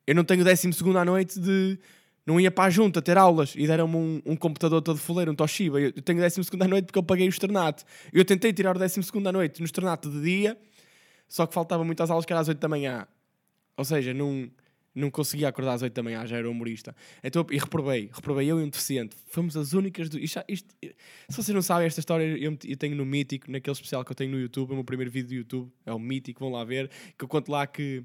[0.06, 1.78] Eu não tenho décimo segundo à noite de.
[2.26, 5.34] Não ia para a junta ter aulas e deram-me um, um computador todo fuleiro, um
[5.34, 5.78] Toshiba.
[5.78, 7.84] Eu tenho o décimo segundo à noite porque eu paguei o externato.
[8.14, 10.56] Eu tentei tirar o décimo segundo à noite no externato de dia,
[11.28, 13.06] só que faltava muitas aulas que era às 8 da manhã.
[13.76, 14.48] Ou seja, não,
[14.94, 16.94] não conseguia acordar às 8 da manhã, já era humorista.
[17.22, 19.16] Então, e reprovei, reprovei eu e um deficiente.
[19.26, 20.08] Fomos as únicas.
[20.08, 23.72] Do, isto, isto- se vocês não sabem esta história, eu, eu tenho no Mítico, naquele
[23.72, 26.40] especial que eu tenho no YouTube, o meu primeiro vídeo do YouTube, é o Mítico,
[26.40, 28.04] vão lá ver, que eu conto lá que.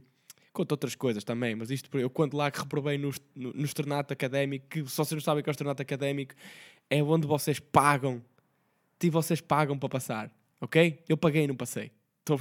[0.52, 4.12] Conto outras coisas também, mas isto eu conto lá que reprovei no, no, no externato
[4.12, 6.34] académico, que se vocês não sabem que é o externato académico,
[6.90, 8.20] é onde vocês pagam,
[8.98, 11.04] tipo, vocês pagam para passar, ok?
[11.08, 11.92] Eu paguei e não passei.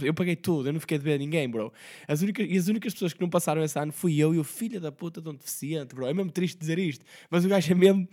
[0.03, 1.73] Eu paguei tudo, eu não fiquei a dever a ninguém, bro.
[2.07, 4.45] As únicas, e as únicas pessoas que não passaram esse ano fui eu e o
[4.45, 6.07] filho da puta de um deficiente, bro.
[6.07, 8.09] É mesmo triste dizer isto, mas o gajo é mesmo.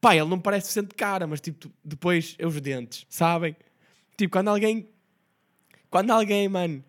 [0.00, 3.56] Pá, ele não parece deficiente de cara, mas tipo, depois é os dentes, sabem?
[4.16, 4.88] Tipo, quando alguém.
[5.90, 6.84] Quando alguém, mano,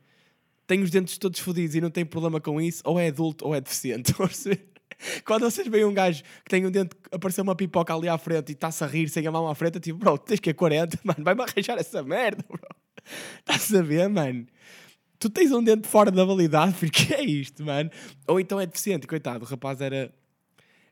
[0.65, 3.55] tem os dentes todos fodidos e não tem problema com isso, ou é adulto ou
[3.55, 4.13] é deficiente.
[5.23, 8.49] Quando vocês veem um gajo que tem um dente, apareceu uma pipoca ali à frente
[8.49, 10.99] e está-se a rir sem a mão à frente, tipo, bro, tens que é 40,
[11.05, 12.59] mano, vai-me arranjar essa merda, bro.
[13.39, 14.45] Estás a ver, mano?
[15.19, 17.89] Tu tens um dente fora da validade, porque é isto, mano?
[18.27, 20.13] Ou então é deficiente, coitado, o rapaz era,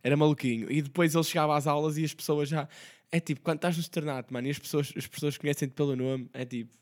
[0.04, 0.72] era maluquinho.
[0.72, 2.68] E depois ele chegava às aulas e as pessoas já.
[3.12, 6.30] É tipo, quando estás no externato, mano, e as pessoas, as pessoas conhecem-te pelo nome,
[6.34, 6.74] é tipo.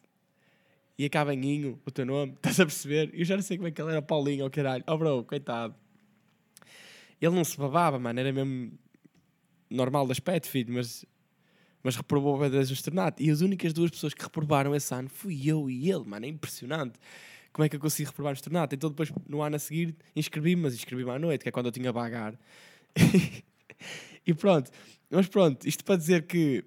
[0.98, 3.10] E acaba em o teu nome, estás a perceber?
[3.14, 4.84] Eu já não sei como é que ele era Paulinho, ou caralho.
[4.88, 5.76] Oh, bro, coitado.
[7.20, 8.78] Ele não se babava, mano, era mesmo
[9.70, 11.06] normal de aspecto, filho, mas,
[11.84, 13.22] mas reprovou bem desde o externato.
[13.22, 16.30] E as únicas duas pessoas que reprovaram esse ano fui eu e ele, mano, é
[16.30, 16.98] impressionante.
[17.52, 18.74] Como é que eu consegui reprovar o externato?
[18.74, 21.72] Então depois, no ano a seguir, inscrevi-me, mas inscrevi-me à noite, que é quando eu
[21.72, 22.40] tinha vagar.
[24.26, 24.72] e pronto.
[25.12, 26.64] Mas pronto, isto para dizer que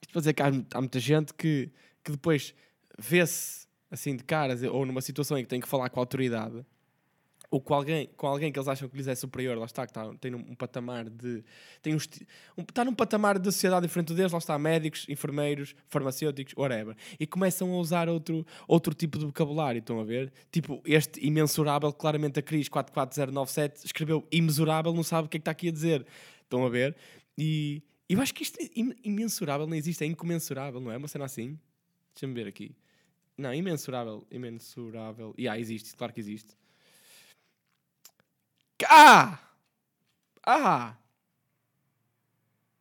[0.00, 1.70] isto para dizer que há, há muita gente que,
[2.02, 2.54] que depois
[2.98, 6.64] vê-se assim de caras ou numa situação em que tem que falar com a autoridade
[7.54, 9.90] ou com alguém, com alguém que eles acham que lhes é superior, lá está, que
[9.90, 11.44] está, tem um, um patamar de.
[11.80, 11.98] Tem um,
[12.58, 16.96] um, está num patamar de sociedade diferente deles, lá está, médicos, enfermeiros, farmacêuticos, whatever.
[17.18, 20.32] E começam a usar outro, outro tipo de vocabulário, estão a ver?
[20.50, 25.42] Tipo, este imensurável, claramente a Cris 44097 escreveu imensurável, não sabe o que é que
[25.42, 26.04] está aqui a dizer.
[26.42, 26.96] Estão a ver?
[27.38, 30.96] E eu acho que isto é im- imensurável não existe, é incomensurável, não é?
[30.96, 31.58] Uma cena assim.
[32.14, 32.74] Deixa-me ver aqui.
[33.38, 35.34] Não, imensurável, imensurável.
[35.38, 36.54] E ah, existe, claro que existe.
[38.88, 39.38] Ah!
[40.46, 40.96] Ah!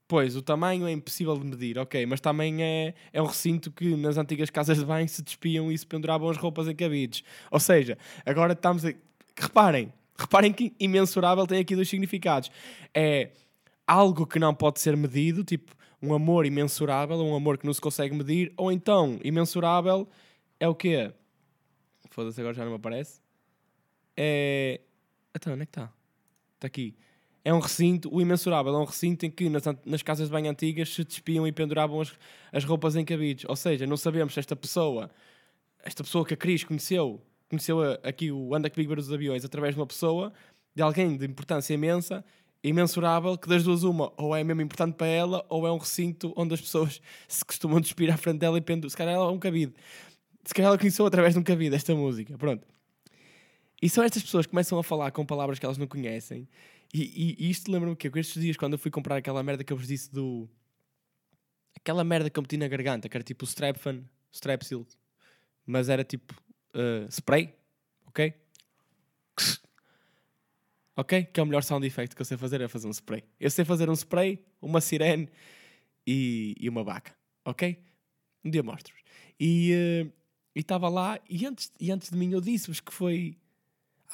[0.08, 3.96] Pois, o tamanho é impossível de medir, ok, mas também é, é um recinto que
[3.96, 7.24] nas antigas casas de banho se despiam e se penduravam as roupas em cabides.
[7.50, 8.94] Ou seja, agora estamos a...
[9.36, 12.52] Reparem, reparem que imensurável tem aqui dois significados.
[12.94, 13.32] É
[13.88, 17.82] algo que não pode ser medido, tipo um amor imensurável, um amor que não se
[17.82, 20.08] consegue medir, ou então imensurável
[20.60, 21.12] é o quê?
[22.10, 23.22] Foda-se, agora já não me aparece.
[24.16, 24.82] É.
[25.36, 25.92] Então, onde é que está?
[26.56, 26.96] Está aqui.
[27.46, 30.50] É um recinto, o imensurável é um recinto em que nas, nas casas de banho
[30.50, 32.14] antigas se despiam e penduravam as,
[32.54, 33.44] as roupas em cabides.
[33.50, 35.10] Ou seja, não sabemos se esta pessoa,
[35.84, 39.44] esta pessoa que a Cris conheceu, conheceu a- aqui o Anda Comigo Ver os Aviões
[39.44, 40.32] através de uma pessoa,
[40.74, 42.24] de alguém de importância imensa,
[42.64, 46.32] imensurável, que das duas uma, ou é mesmo importante para ela, ou é um recinto
[46.38, 48.90] onde as pessoas se costumam despir à frente dela e penduram.
[48.90, 49.74] Se calhar ela é um cabide.
[50.46, 52.38] Se calhar ela conheceu através de um cabide esta música.
[52.38, 52.66] Pronto.
[53.84, 56.48] E são estas pessoas que começam a falar com palavras que elas não conhecem.
[56.94, 58.10] E, e- e isto lembra-me o quê?
[58.10, 60.50] Com estes dias, quando eu fui comprar aquela merda que eu vos disse do.
[61.76, 64.88] Aquela merda que eu meti na garganta, que era tipo Strepfan, Strepsil,
[65.66, 66.34] mas era tipo
[66.74, 67.54] uh, spray,
[68.08, 68.34] ok?
[70.96, 71.24] Ok?
[71.26, 73.24] Que é o melhor sound effect que eu sei fazer é fazer um spray.
[73.40, 75.28] Eu sei fazer um spray, uma sirene
[76.08, 77.78] e, e uma vaca, ok?
[78.46, 79.02] Um dia mostro-vos.
[79.40, 79.74] E
[80.06, 80.14] uh,
[80.56, 83.36] estava lá, e antes, e antes de mim eu disse-vos que foi.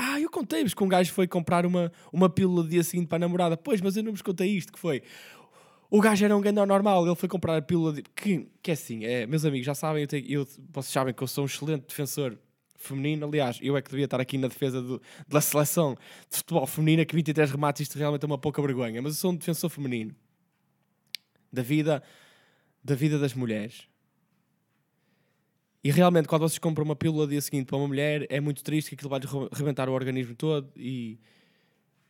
[0.01, 3.19] Ah, eu contei-vos que um gajo foi comprar uma, uma pílula dia seguinte para a
[3.19, 3.57] namorada.
[3.57, 5.03] Pois, mas eu não vos contei isto, que foi...
[5.91, 8.03] O gajo era um ganhão normal, ele foi comprar a pílula de...
[8.15, 11.21] Que, que é assim, é, meus amigos, já sabem, eu tenho, eu, vocês sabem que
[11.21, 12.37] eu sou um excelente defensor
[12.77, 13.27] feminino.
[13.27, 15.97] Aliás, eu é que devia estar aqui na defesa do, da seleção
[16.29, 19.01] de futebol feminina, que 23 remates, isto realmente é uma pouca vergonha.
[19.01, 20.15] Mas eu sou um defensor feminino.
[21.51, 22.01] Da vida,
[22.81, 23.89] da vida das mulheres.
[25.83, 28.89] E realmente, quando vocês compram uma pílula dia seguinte para uma mulher, é muito triste
[28.89, 29.21] que aquilo vai
[29.53, 31.17] rebentar o organismo todo e,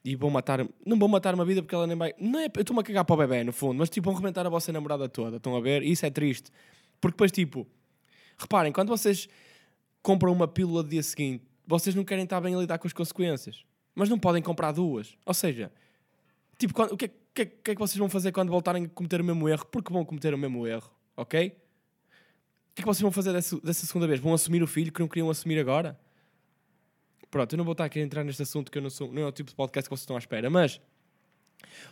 [0.03, 0.67] e vão matar.
[0.85, 2.13] Não vão matar uma vida porque ela nem vai.
[2.19, 4.45] Não é, eu estou-me a cagar para o bebê, no fundo, mas tipo, vão rebentar
[4.45, 5.37] a vossa namorada toda.
[5.37, 5.83] Estão a ver?
[5.83, 6.49] E isso é triste.
[6.99, 7.67] Porque depois, tipo,
[8.39, 9.29] reparem, quando vocês
[10.01, 12.93] compram uma pílula no dia seguinte, vocês não querem estar bem a lidar com as
[12.93, 15.15] consequências, mas não podem comprar duas.
[15.27, 15.71] Ou seja,
[16.57, 18.89] tipo, quando, o que é, é, que é que vocês vão fazer quando voltarem a
[18.89, 19.65] cometer o mesmo erro?
[19.67, 21.55] Porque vão cometer o mesmo erro, ok?
[22.79, 24.21] Que é que vocês vão fazer dessa, dessa segunda vez?
[24.21, 25.99] Vão assumir o filho que não queriam assumir agora?
[27.29, 29.21] Pronto, eu não vou estar aqui a entrar neste assunto que eu não, sou, não
[29.21, 30.79] é o tipo de podcast que vocês estão à espera, mas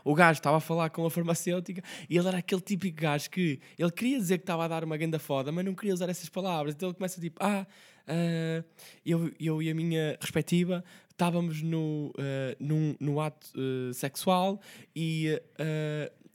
[0.05, 3.59] o gajo estava a falar com a farmacêutica e ele era aquele típico gajo que
[3.77, 6.29] ele queria dizer que estava a dar uma ganda foda, mas não queria usar essas
[6.29, 6.73] palavras.
[6.73, 7.67] Então ele começa tipo: Ah,
[8.07, 8.63] uh,
[9.05, 14.61] eu, eu e a minha respectiva estávamos no, uh, num, no ato uh, sexual
[14.95, 15.37] e,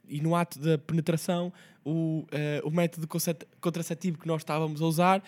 [0.07, 1.51] e no ato da penetração
[1.85, 2.25] o,
[2.63, 3.07] o método
[3.59, 5.23] contraceptivo que nós estávamos a usar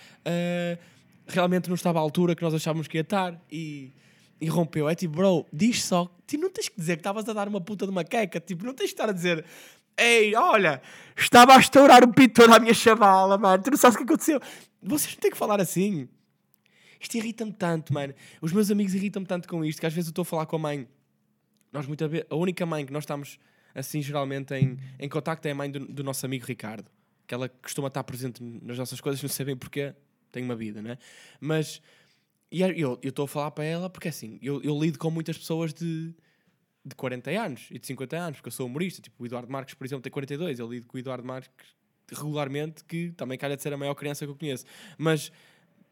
[1.27, 3.91] realmente não estava à altura que nós achávamos que ia estar e,
[4.39, 4.87] e rompeu.
[4.87, 7.61] É tipo, bro, diz só, tipo, não tens que dizer que estavas a dar uma
[7.61, 9.43] puta de uma queca, tipo, não tens que estar a dizer,
[9.97, 10.81] ei, olha,
[11.15, 14.03] estava a estourar o pito toda a minha chavala, mano, tu não sabes o que
[14.03, 14.39] aconteceu.
[14.81, 16.07] Vocês não têm que falar assim.
[16.99, 18.13] Isto irrita-me tanto, mano.
[18.41, 20.55] Os meus amigos irritam-me tanto com isto que às vezes eu estou a falar com
[20.55, 20.87] a mãe.
[21.71, 23.37] Nós muitas vezes, a única mãe que nós estamos
[23.75, 26.89] assim geralmente em, em contacto é a mãe do, do nosso amigo Ricardo.
[27.27, 29.93] Que ela costuma estar presente nas nossas coisas, não sei bem porquê,
[30.31, 30.97] tem uma vida, né?
[31.39, 31.81] Mas
[32.51, 35.73] e eu estou a falar para ela porque assim, eu, eu lido com muitas pessoas
[35.73, 36.13] de,
[36.85, 39.01] de 40 anos e de 50 anos, porque eu sou humorista.
[39.01, 40.59] Tipo, o Eduardo Marques, por exemplo, tem 42.
[40.59, 41.75] Eu lido com o Eduardo Marques
[42.13, 44.65] regularmente, que também calha de ser a maior criança que eu conheço.
[44.97, 45.31] Mas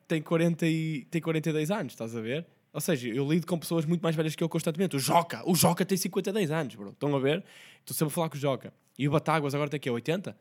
[0.08, 2.46] tem, 40 e, tem 42 anos, estás a ver?
[2.74, 4.96] Ou seja, eu lido com pessoas muito mais velhas que eu constantemente.
[4.96, 6.90] O Joca, o Joca tem 52 anos, bro.
[6.90, 7.46] Estão a ver?
[7.80, 8.74] Estou sempre a falar com o Joca.
[8.98, 10.36] E o Batáguas agora tem que 80?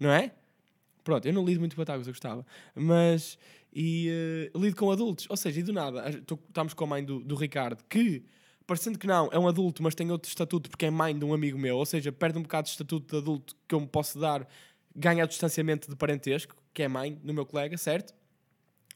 [0.00, 0.32] Não é?
[1.04, 2.44] Pronto, eu não lido muito com Batáguas, eu gostava.
[2.74, 3.38] Mas,
[3.72, 5.26] e uh, lido com adultos.
[5.30, 8.24] Ou seja, e do nada, estamos com a mãe do, do Ricardo, que,
[8.66, 11.32] parecendo que não, é um adulto, mas tem outro estatuto porque é mãe de um
[11.32, 11.76] amigo meu.
[11.76, 14.48] Ou seja, perde um bocado de estatuto de adulto que eu me posso dar,
[14.96, 18.14] ganha o distanciamento de parentesco, que é mãe do meu colega, certo?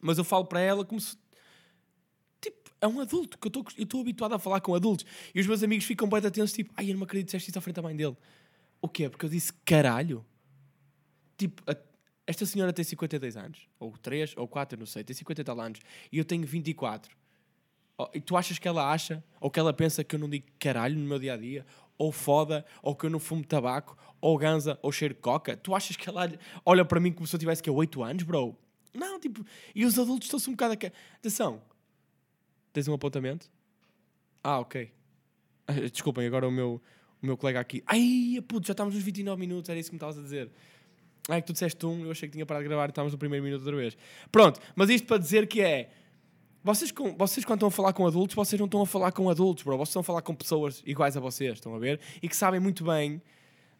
[0.02, 1.16] Mas eu falo para ela como se
[2.84, 5.06] é um adulto, que eu estou habituado a falar com adultos.
[5.34, 7.58] E os meus amigos ficam bem atentos, tipo, ai, eu não acredito que disseste isso
[7.58, 8.14] à frente da mãe dele.
[8.80, 9.08] O quê?
[9.08, 10.24] Porque eu disse caralho.
[11.38, 11.74] Tipo, a,
[12.26, 15.60] esta senhora tem 52 anos, ou 3, ou 4, não sei, tem 50 e tal
[15.60, 15.80] anos,
[16.12, 17.16] e eu tenho 24.
[17.96, 20.46] Oh, e tu achas que ela acha, ou que ela pensa que eu não digo
[20.58, 21.64] caralho no meu dia a dia,
[21.96, 25.56] ou foda, ou que eu não fumo tabaco, ou ganza, ou cheiro coca?
[25.56, 26.30] Tu achas que ela
[26.66, 28.54] olha para mim como se eu tivesse que 8 anos, bro?
[28.92, 29.44] Não, tipo,
[29.74, 31.16] e os adultos estão-se um bocado a.
[31.16, 31.62] Atenção,
[32.74, 33.50] tens um apontamento?
[34.42, 34.92] Ah, ok.
[35.90, 36.82] Desculpem, agora o meu,
[37.22, 37.82] o meu colega aqui.
[37.86, 40.50] Ai, puto, já estamos nos 29 minutos, era isso que me estavas a dizer.
[41.28, 43.12] Ah, é que tu disseste um, eu achei que tinha parado de gravar e estávamos
[43.12, 43.96] no primeiro minuto outra vez.
[44.30, 45.90] Pronto, mas isto para dizer que é.
[46.62, 49.30] Vocês, com, vocês quando estão a falar com adultos, vocês não estão a falar com
[49.30, 49.76] adultos, bro.
[49.76, 52.00] Vocês estão a falar com pessoas iguais a vocês, estão a ver?
[52.22, 53.22] E que sabem muito bem.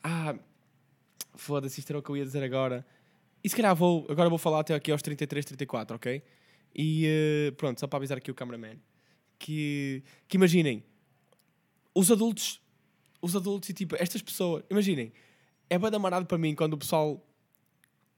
[0.03, 0.37] Ah,
[1.35, 2.87] foda-se, isto era o que eu ia dizer agora.
[3.43, 6.23] E se calhar vou, agora vou falar até aqui aos 33, 34, ok?
[6.75, 7.07] E
[7.49, 8.77] uh, pronto, só para avisar aqui o cameraman.
[9.39, 10.83] Que, que imaginem,
[11.95, 12.61] os adultos,
[13.21, 15.13] os adultos e tipo, estas pessoas, imaginem,
[15.69, 17.23] é bem amarado para mim quando o pessoal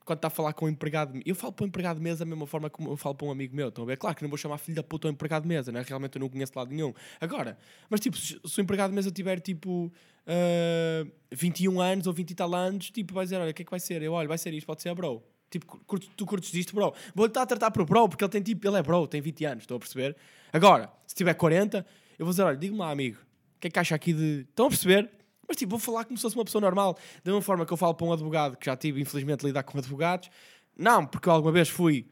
[0.05, 2.25] quando está a falar com um empregado eu falo para um empregado de mesa da
[2.25, 3.97] mesma forma como eu falo para um amigo meu, estão a ver?
[3.97, 5.85] Claro que não vou chamar filho da puta um empregado de mesa, né?
[5.85, 6.95] realmente eu não conheço lado nenhum.
[7.21, 7.59] Agora,
[7.91, 9.93] mas tipo, se, se o empregado de mesa tiver tipo
[10.27, 13.65] uh, 21 anos ou 20 e tal anos, tipo, vai dizer: olha, o que é
[13.65, 14.01] que vai ser?
[14.01, 15.23] Eu olho, vai ser isto, pode ser a bro.
[15.51, 16.93] Tipo, curtes- tu curtes disto, bro.
[17.15, 19.45] Vou estar a tratar por bro, porque ele tem tipo, ele é bro, tem 20
[19.45, 20.17] anos, estão a perceber?
[20.53, 21.87] Agora, se tiver 40,
[22.19, 23.19] eu vou dizer, olha, diga-me lá, amigo,
[23.57, 24.47] o que é que acha aqui de.
[24.49, 25.11] Estão a perceber?
[25.49, 26.95] Mas tipo, vou falar como se fosse uma pessoa normal.
[27.23, 29.79] Da mesma forma que eu falo para um advogado, que já tive, infelizmente, lidar com
[29.79, 30.29] advogados.
[30.77, 32.07] Não, porque eu alguma vez fui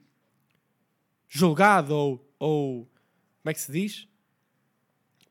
[1.29, 2.75] julgado ou, ou
[3.42, 4.07] como é que se diz?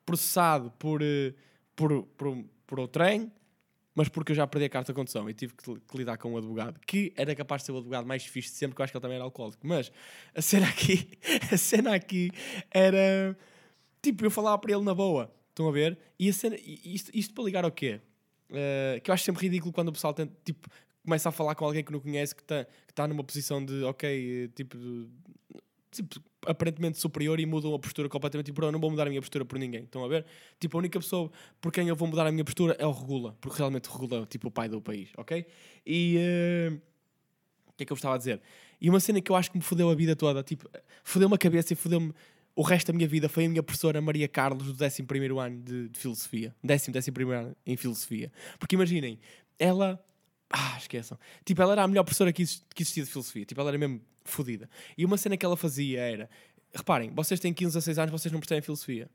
[0.06, 1.34] Processado por, eh,
[1.76, 3.32] por, por, por o trem,
[3.95, 6.34] mas porque eu já perdi a carta de condução e tive que, que lidar com
[6.34, 8.84] um advogado que era capaz de ser o advogado mais fixe de sempre, que eu
[8.84, 9.65] acho que ele também era alcoólico.
[9.65, 9.91] Mas
[10.36, 11.10] a cena aqui,
[11.51, 12.32] a cena aqui
[12.71, 13.38] era
[14.01, 15.97] tipo, eu falava para ele na boa, estão a ver?
[16.19, 18.01] E a cena, isto, isto para ligar ao quê?
[18.51, 20.69] Eh, que eu acho sempre ridículo quando o pessoal tipo,
[21.03, 23.84] começa a falar com alguém que não conhece, que está que tá numa posição de,
[23.84, 24.77] ok, eh, tipo,
[25.95, 28.47] tipo, aparentemente superior e mudam a postura completamente.
[28.47, 29.84] Tipo, eu não vou mudar a minha postura por ninguém.
[29.84, 30.25] Estão a ver?
[30.60, 33.38] Tipo, a única pessoa por quem eu vou mudar a minha postura é o Regula,
[33.39, 35.45] porque realmente o Regula é tipo o pai do país, ok?
[35.86, 36.77] E eh,
[37.67, 38.41] o que é que eu estava a dizer?
[38.82, 40.69] E uma cena que eu acho que me fodeu a vida toda, tipo,
[41.03, 42.13] fodeu-me a cabeça e fodeu-me
[42.56, 45.03] o resto da minha vida foi a minha professora Maria Carlos do 11
[45.39, 46.56] ano de, de Filosofia.
[46.63, 48.32] Décimo, décimo primeiro ano em Filosofia.
[48.60, 49.19] Porque imaginem,
[49.58, 50.03] ela.
[50.49, 51.17] Ah, esqueçam.
[51.43, 53.43] Tipo, ela era a melhor professora que existia de Filosofia.
[53.43, 54.70] Tipo, ela era mesmo fodida.
[54.98, 56.30] E uma cena que ela fazia era.
[56.74, 59.10] Reparem, vocês têm 15 a 16 anos, vocês não percebem Filosofia.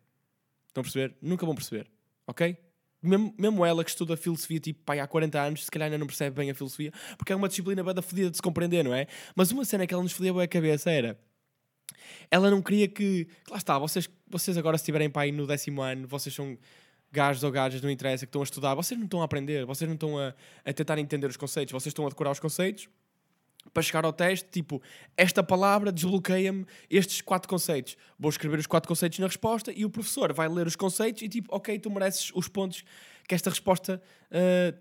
[0.69, 1.17] Estão a perceber?
[1.21, 1.91] Nunca vão perceber.
[2.27, 2.57] Ok?
[3.03, 6.07] Mesmo, mesmo ela que estuda filosofia tipo pai, há 40 anos, se calhar ainda não
[6.07, 8.93] percebe bem a filosofia, porque é uma disciplina bem da fodida de se compreender, não
[8.93, 9.07] é?
[9.37, 11.17] Mas uma cena que ela nos fodia a cabeça era
[12.31, 13.29] ela não queria que.
[13.51, 16.59] Lá está, vocês, vocês agora, se estiverem aí no décimo ano, vocês são
[17.11, 19.89] gajos ou gajas, não interessa, que estão a estudar, vocês não estão a aprender, vocês
[19.89, 22.89] não estão a, a tentar entender os conceitos, vocês estão a decorar os conceitos
[23.73, 24.83] para chegar ao teste, tipo,
[25.17, 27.97] esta palavra desbloqueia-me estes quatro conceitos.
[28.19, 31.29] Vou escrever os quatro conceitos na resposta e o professor vai ler os conceitos e
[31.29, 32.85] tipo, ok, tu mereces os pontos
[33.27, 34.75] que esta resposta ah,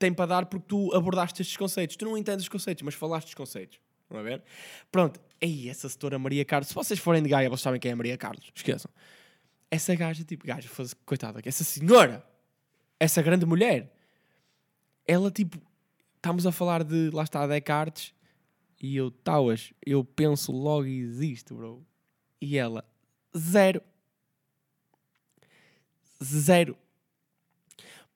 [0.00, 1.94] tem para dar porque tu abordaste estes conceitos.
[1.94, 3.78] Tu não entendes os conceitos, mas falaste os conceitos.
[4.08, 4.42] A ver?
[4.90, 5.20] Pronto.
[5.40, 6.68] Aí, essa setora Maria Carlos.
[6.68, 8.50] Se vocês forem de Gaia, vocês sabem quem é Maria Carlos.
[8.54, 8.90] Esqueçam.
[9.70, 10.68] Essa gaja, tipo, gaja,
[11.04, 12.24] coitada, essa senhora,
[12.98, 13.94] essa grande mulher,
[15.06, 15.60] ela, tipo,
[16.16, 18.12] estamos a falar de, lá está, Descartes,
[18.80, 21.86] e eu, Tauas, eu penso logo existo, bro.
[22.40, 22.84] E ela,
[23.36, 23.82] zero.
[26.22, 26.76] Zero.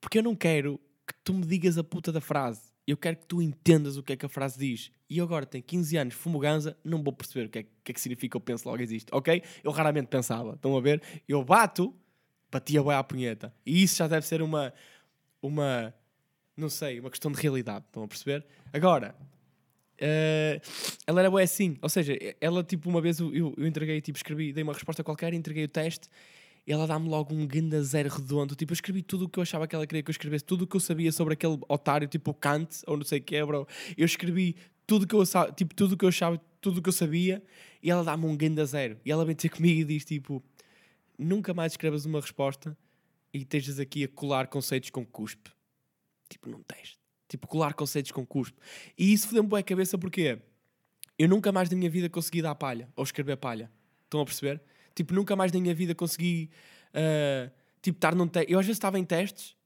[0.00, 2.62] Porque eu não quero que tu me digas a puta da frase.
[2.86, 4.90] Eu quero que tu entendas o que é que a frase diz.
[5.08, 7.92] E eu agora tenho 15 anos, fumo ganza, não vou perceber o que é, que,
[7.92, 9.42] é que significa eu penso logo existe, ok?
[9.62, 10.54] Eu raramente pensava.
[10.54, 11.02] Estão a ver?
[11.28, 11.94] Eu bato,
[12.50, 13.54] batia bem à punheta.
[13.64, 14.72] E isso já deve ser uma,
[15.40, 15.94] uma,
[16.56, 17.84] não sei, uma questão de realidade.
[17.86, 18.46] Estão a perceber?
[18.72, 19.14] Agora,
[19.98, 20.60] eh,
[21.06, 21.76] ela era boa assim.
[21.82, 25.34] Ou seja, ela tipo uma vez eu, eu, entreguei, tipo escrevi, dei uma resposta qualquer,
[25.34, 26.08] entreguei o teste
[26.66, 28.54] e ela dá-me logo um ganda zero redondo.
[28.54, 30.62] Tipo, eu escrevi tudo o que eu achava que ela queria que eu escrevesse, tudo
[30.62, 33.36] o que eu sabia sobre aquele otário, tipo o Kant, ou não sei o que
[33.36, 33.66] é, bro.
[33.96, 35.22] Eu escrevi tudo que eu,
[35.54, 37.42] tipo, tudo que eu achava, tudo o que eu sabia,
[37.82, 38.98] e ela dá-me um ganda zero.
[39.04, 40.42] E ela vem ter comigo e diz, tipo,
[41.18, 42.76] nunca mais escrevas uma resposta
[43.32, 45.50] e estejas aqui a colar conceitos com cuspe.
[46.30, 47.03] Tipo, num teste.
[47.34, 48.56] Tipo, colar conceitos com cuspe.
[48.96, 50.38] E isso fodeu-me bem a cabeça porque
[51.18, 53.68] eu nunca mais na minha vida consegui dar palha, ou escrever palha.
[54.04, 54.62] Estão a perceber?
[54.94, 56.48] Tipo, nunca mais na minha vida consegui,
[56.94, 57.50] ah,
[57.82, 58.52] tipo, estar num teste.
[58.52, 59.56] Eu às vezes estava em testes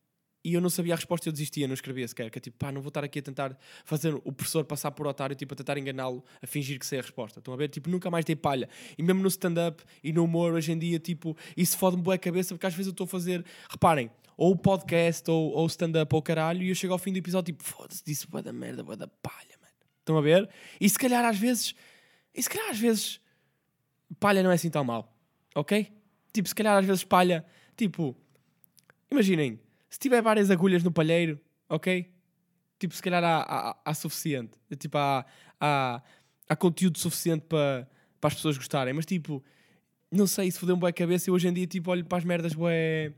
[0.45, 2.31] e eu não sabia a resposta eu desistia, não escrevia sequer.
[2.31, 5.07] Que é tipo, pá, não vou estar aqui a tentar fazer o professor passar por
[5.07, 7.41] otário, tipo, a tentar enganá-lo, a fingir que sei a resposta.
[7.41, 7.69] Estão a ver?
[7.69, 8.69] Tipo, nunca mais dei palha.
[8.97, 12.19] E mesmo no stand-up e no humor, hoje em dia, tipo, isso fode-me boa a
[12.19, 16.23] cabeça porque às vezes eu estou a fazer, reparem, ou podcast ou, ou stand-up ou
[16.23, 18.97] caralho e eu chego ao fim do episódio, tipo, foda-se, disse boa da merda, boa
[18.97, 19.75] da palha, mano.
[19.99, 20.49] Estão a ver?
[20.81, 21.75] E se calhar às vezes,
[22.33, 23.21] e se calhar às vezes,
[24.21, 25.13] palha não é assim tão mal.
[25.55, 25.93] Ok?
[26.33, 27.45] Tipo, se calhar às vezes palha,
[27.77, 28.17] tipo,
[29.11, 32.11] imaginem, se tiver várias agulhas no palheiro, ok?
[32.79, 34.53] Tipo, se calhar há, há, há suficiente.
[34.79, 35.25] Tipo, há,
[35.61, 36.03] há,
[36.49, 37.89] há conteúdo suficiente para
[38.23, 38.95] as pessoas gostarem.
[38.95, 39.43] Mas tipo,
[40.11, 42.25] não sei, isso fodeu um a cabeça e hoje em dia, tipo, olho para as
[42.25, 43.13] merdas, bué.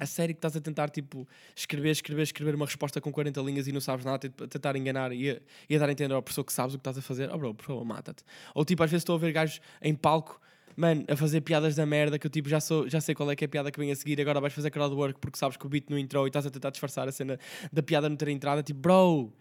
[0.00, 3.68] A sério que estás a tentar, tipo, escrever, escrever, escrever uma resposta com 40 linhas
[3.68, 6.22] e não sabes nada, a tentar enganar e a, e a dar a entender à
[6.22, 7.30] pessoa que sabes o que estás a fazer.
[7.30, 8.24] Oh, bro, por favor, mata-te.
[8.54, 10.40] Ou, tipo, às vezes estou a ver gajos em palco,
[10.76, 13.36] mano, a fazer piadas da merda que eu, tipo, já, sou, já sei qual é
[13.36, 15.66] que é a piada que vem a seguir, agora vais fazer crowdwork porque sabes que
[15.66, 17.38] o beat não entrou e estás a tentar disfarçar a cena
[17.72, 18.62] da piada não ter entrado.
[18.62, 19.32] Tipo, bro,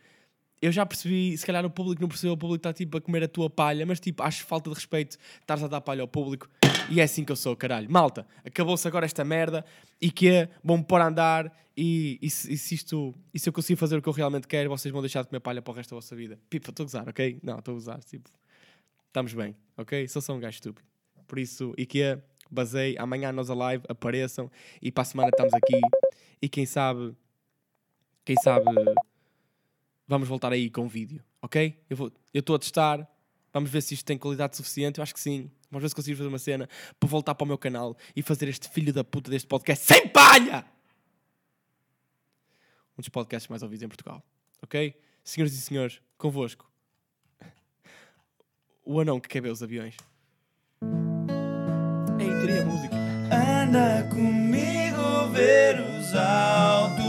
[0.61, 3.23] eu já percebi, se calhar o público não percebeu, o público está, tipo, a comer
[3.23, 6.47] a tua palha, mas, tipo, acho falta de respeito estares a dar palha ao público.
[6.89, 7.89] E é assim que eu sou, caralho.
[7.89, 9.65] Malta, acabou-se agora esta merda
[9.99, 13.49] e que é, vão-me pôr a andar e, e, se, e se isto, e se
[13.49, 15.71] eu consigo fazer o que eu realmente quero, vocês vão deixar de comer palha para
[15.71, 16.39] o resto da vossa vida.
[16.49, 17.39] Pipa, estou a gozar, ok?
[17.41, 18.29] Não, estou a gozar, tipo,
[19.07, 20.07] estamos bem, ok?
[20.07, 20.90] Sou só um gajo estúpido.
[21.31, 24.51] Por isso, IKEA, basei, amanhã nós a live, apareçam
[24.81, 25.79] e para a semana estamos aqui
[26.41, 27.15] e quem sabe,
[28.25, 28.65] quem sabe,
[30.05, 31.81] vamos voltar aí com vídeo, Ok?
[31.89, 33.09] Eu vou- eu estou a testar.
[33.53, 34.97] Vamos ver se isto tem qualidade suficiente.
[34.99, 35.49] Eu acho que sim.
[35.69, 36.67] Vamos ver se consigo fazer uma cena
[36.99, 40.09] para voltar para o meu canal e fazer este filho da puta deste podcast sem
[40.09, 40.65] palha!
[42.97, 44.21] Um dos podcasts mais ouvidos em Portugal.
[44.61, 44.99] Ok?
[45.23, 46.69] Senhoras e senhores, convosco.
[48.83, 49.95] O anão que quer ver os aviões.
[53.71, 57.00] Anda comigo ver os automóveis,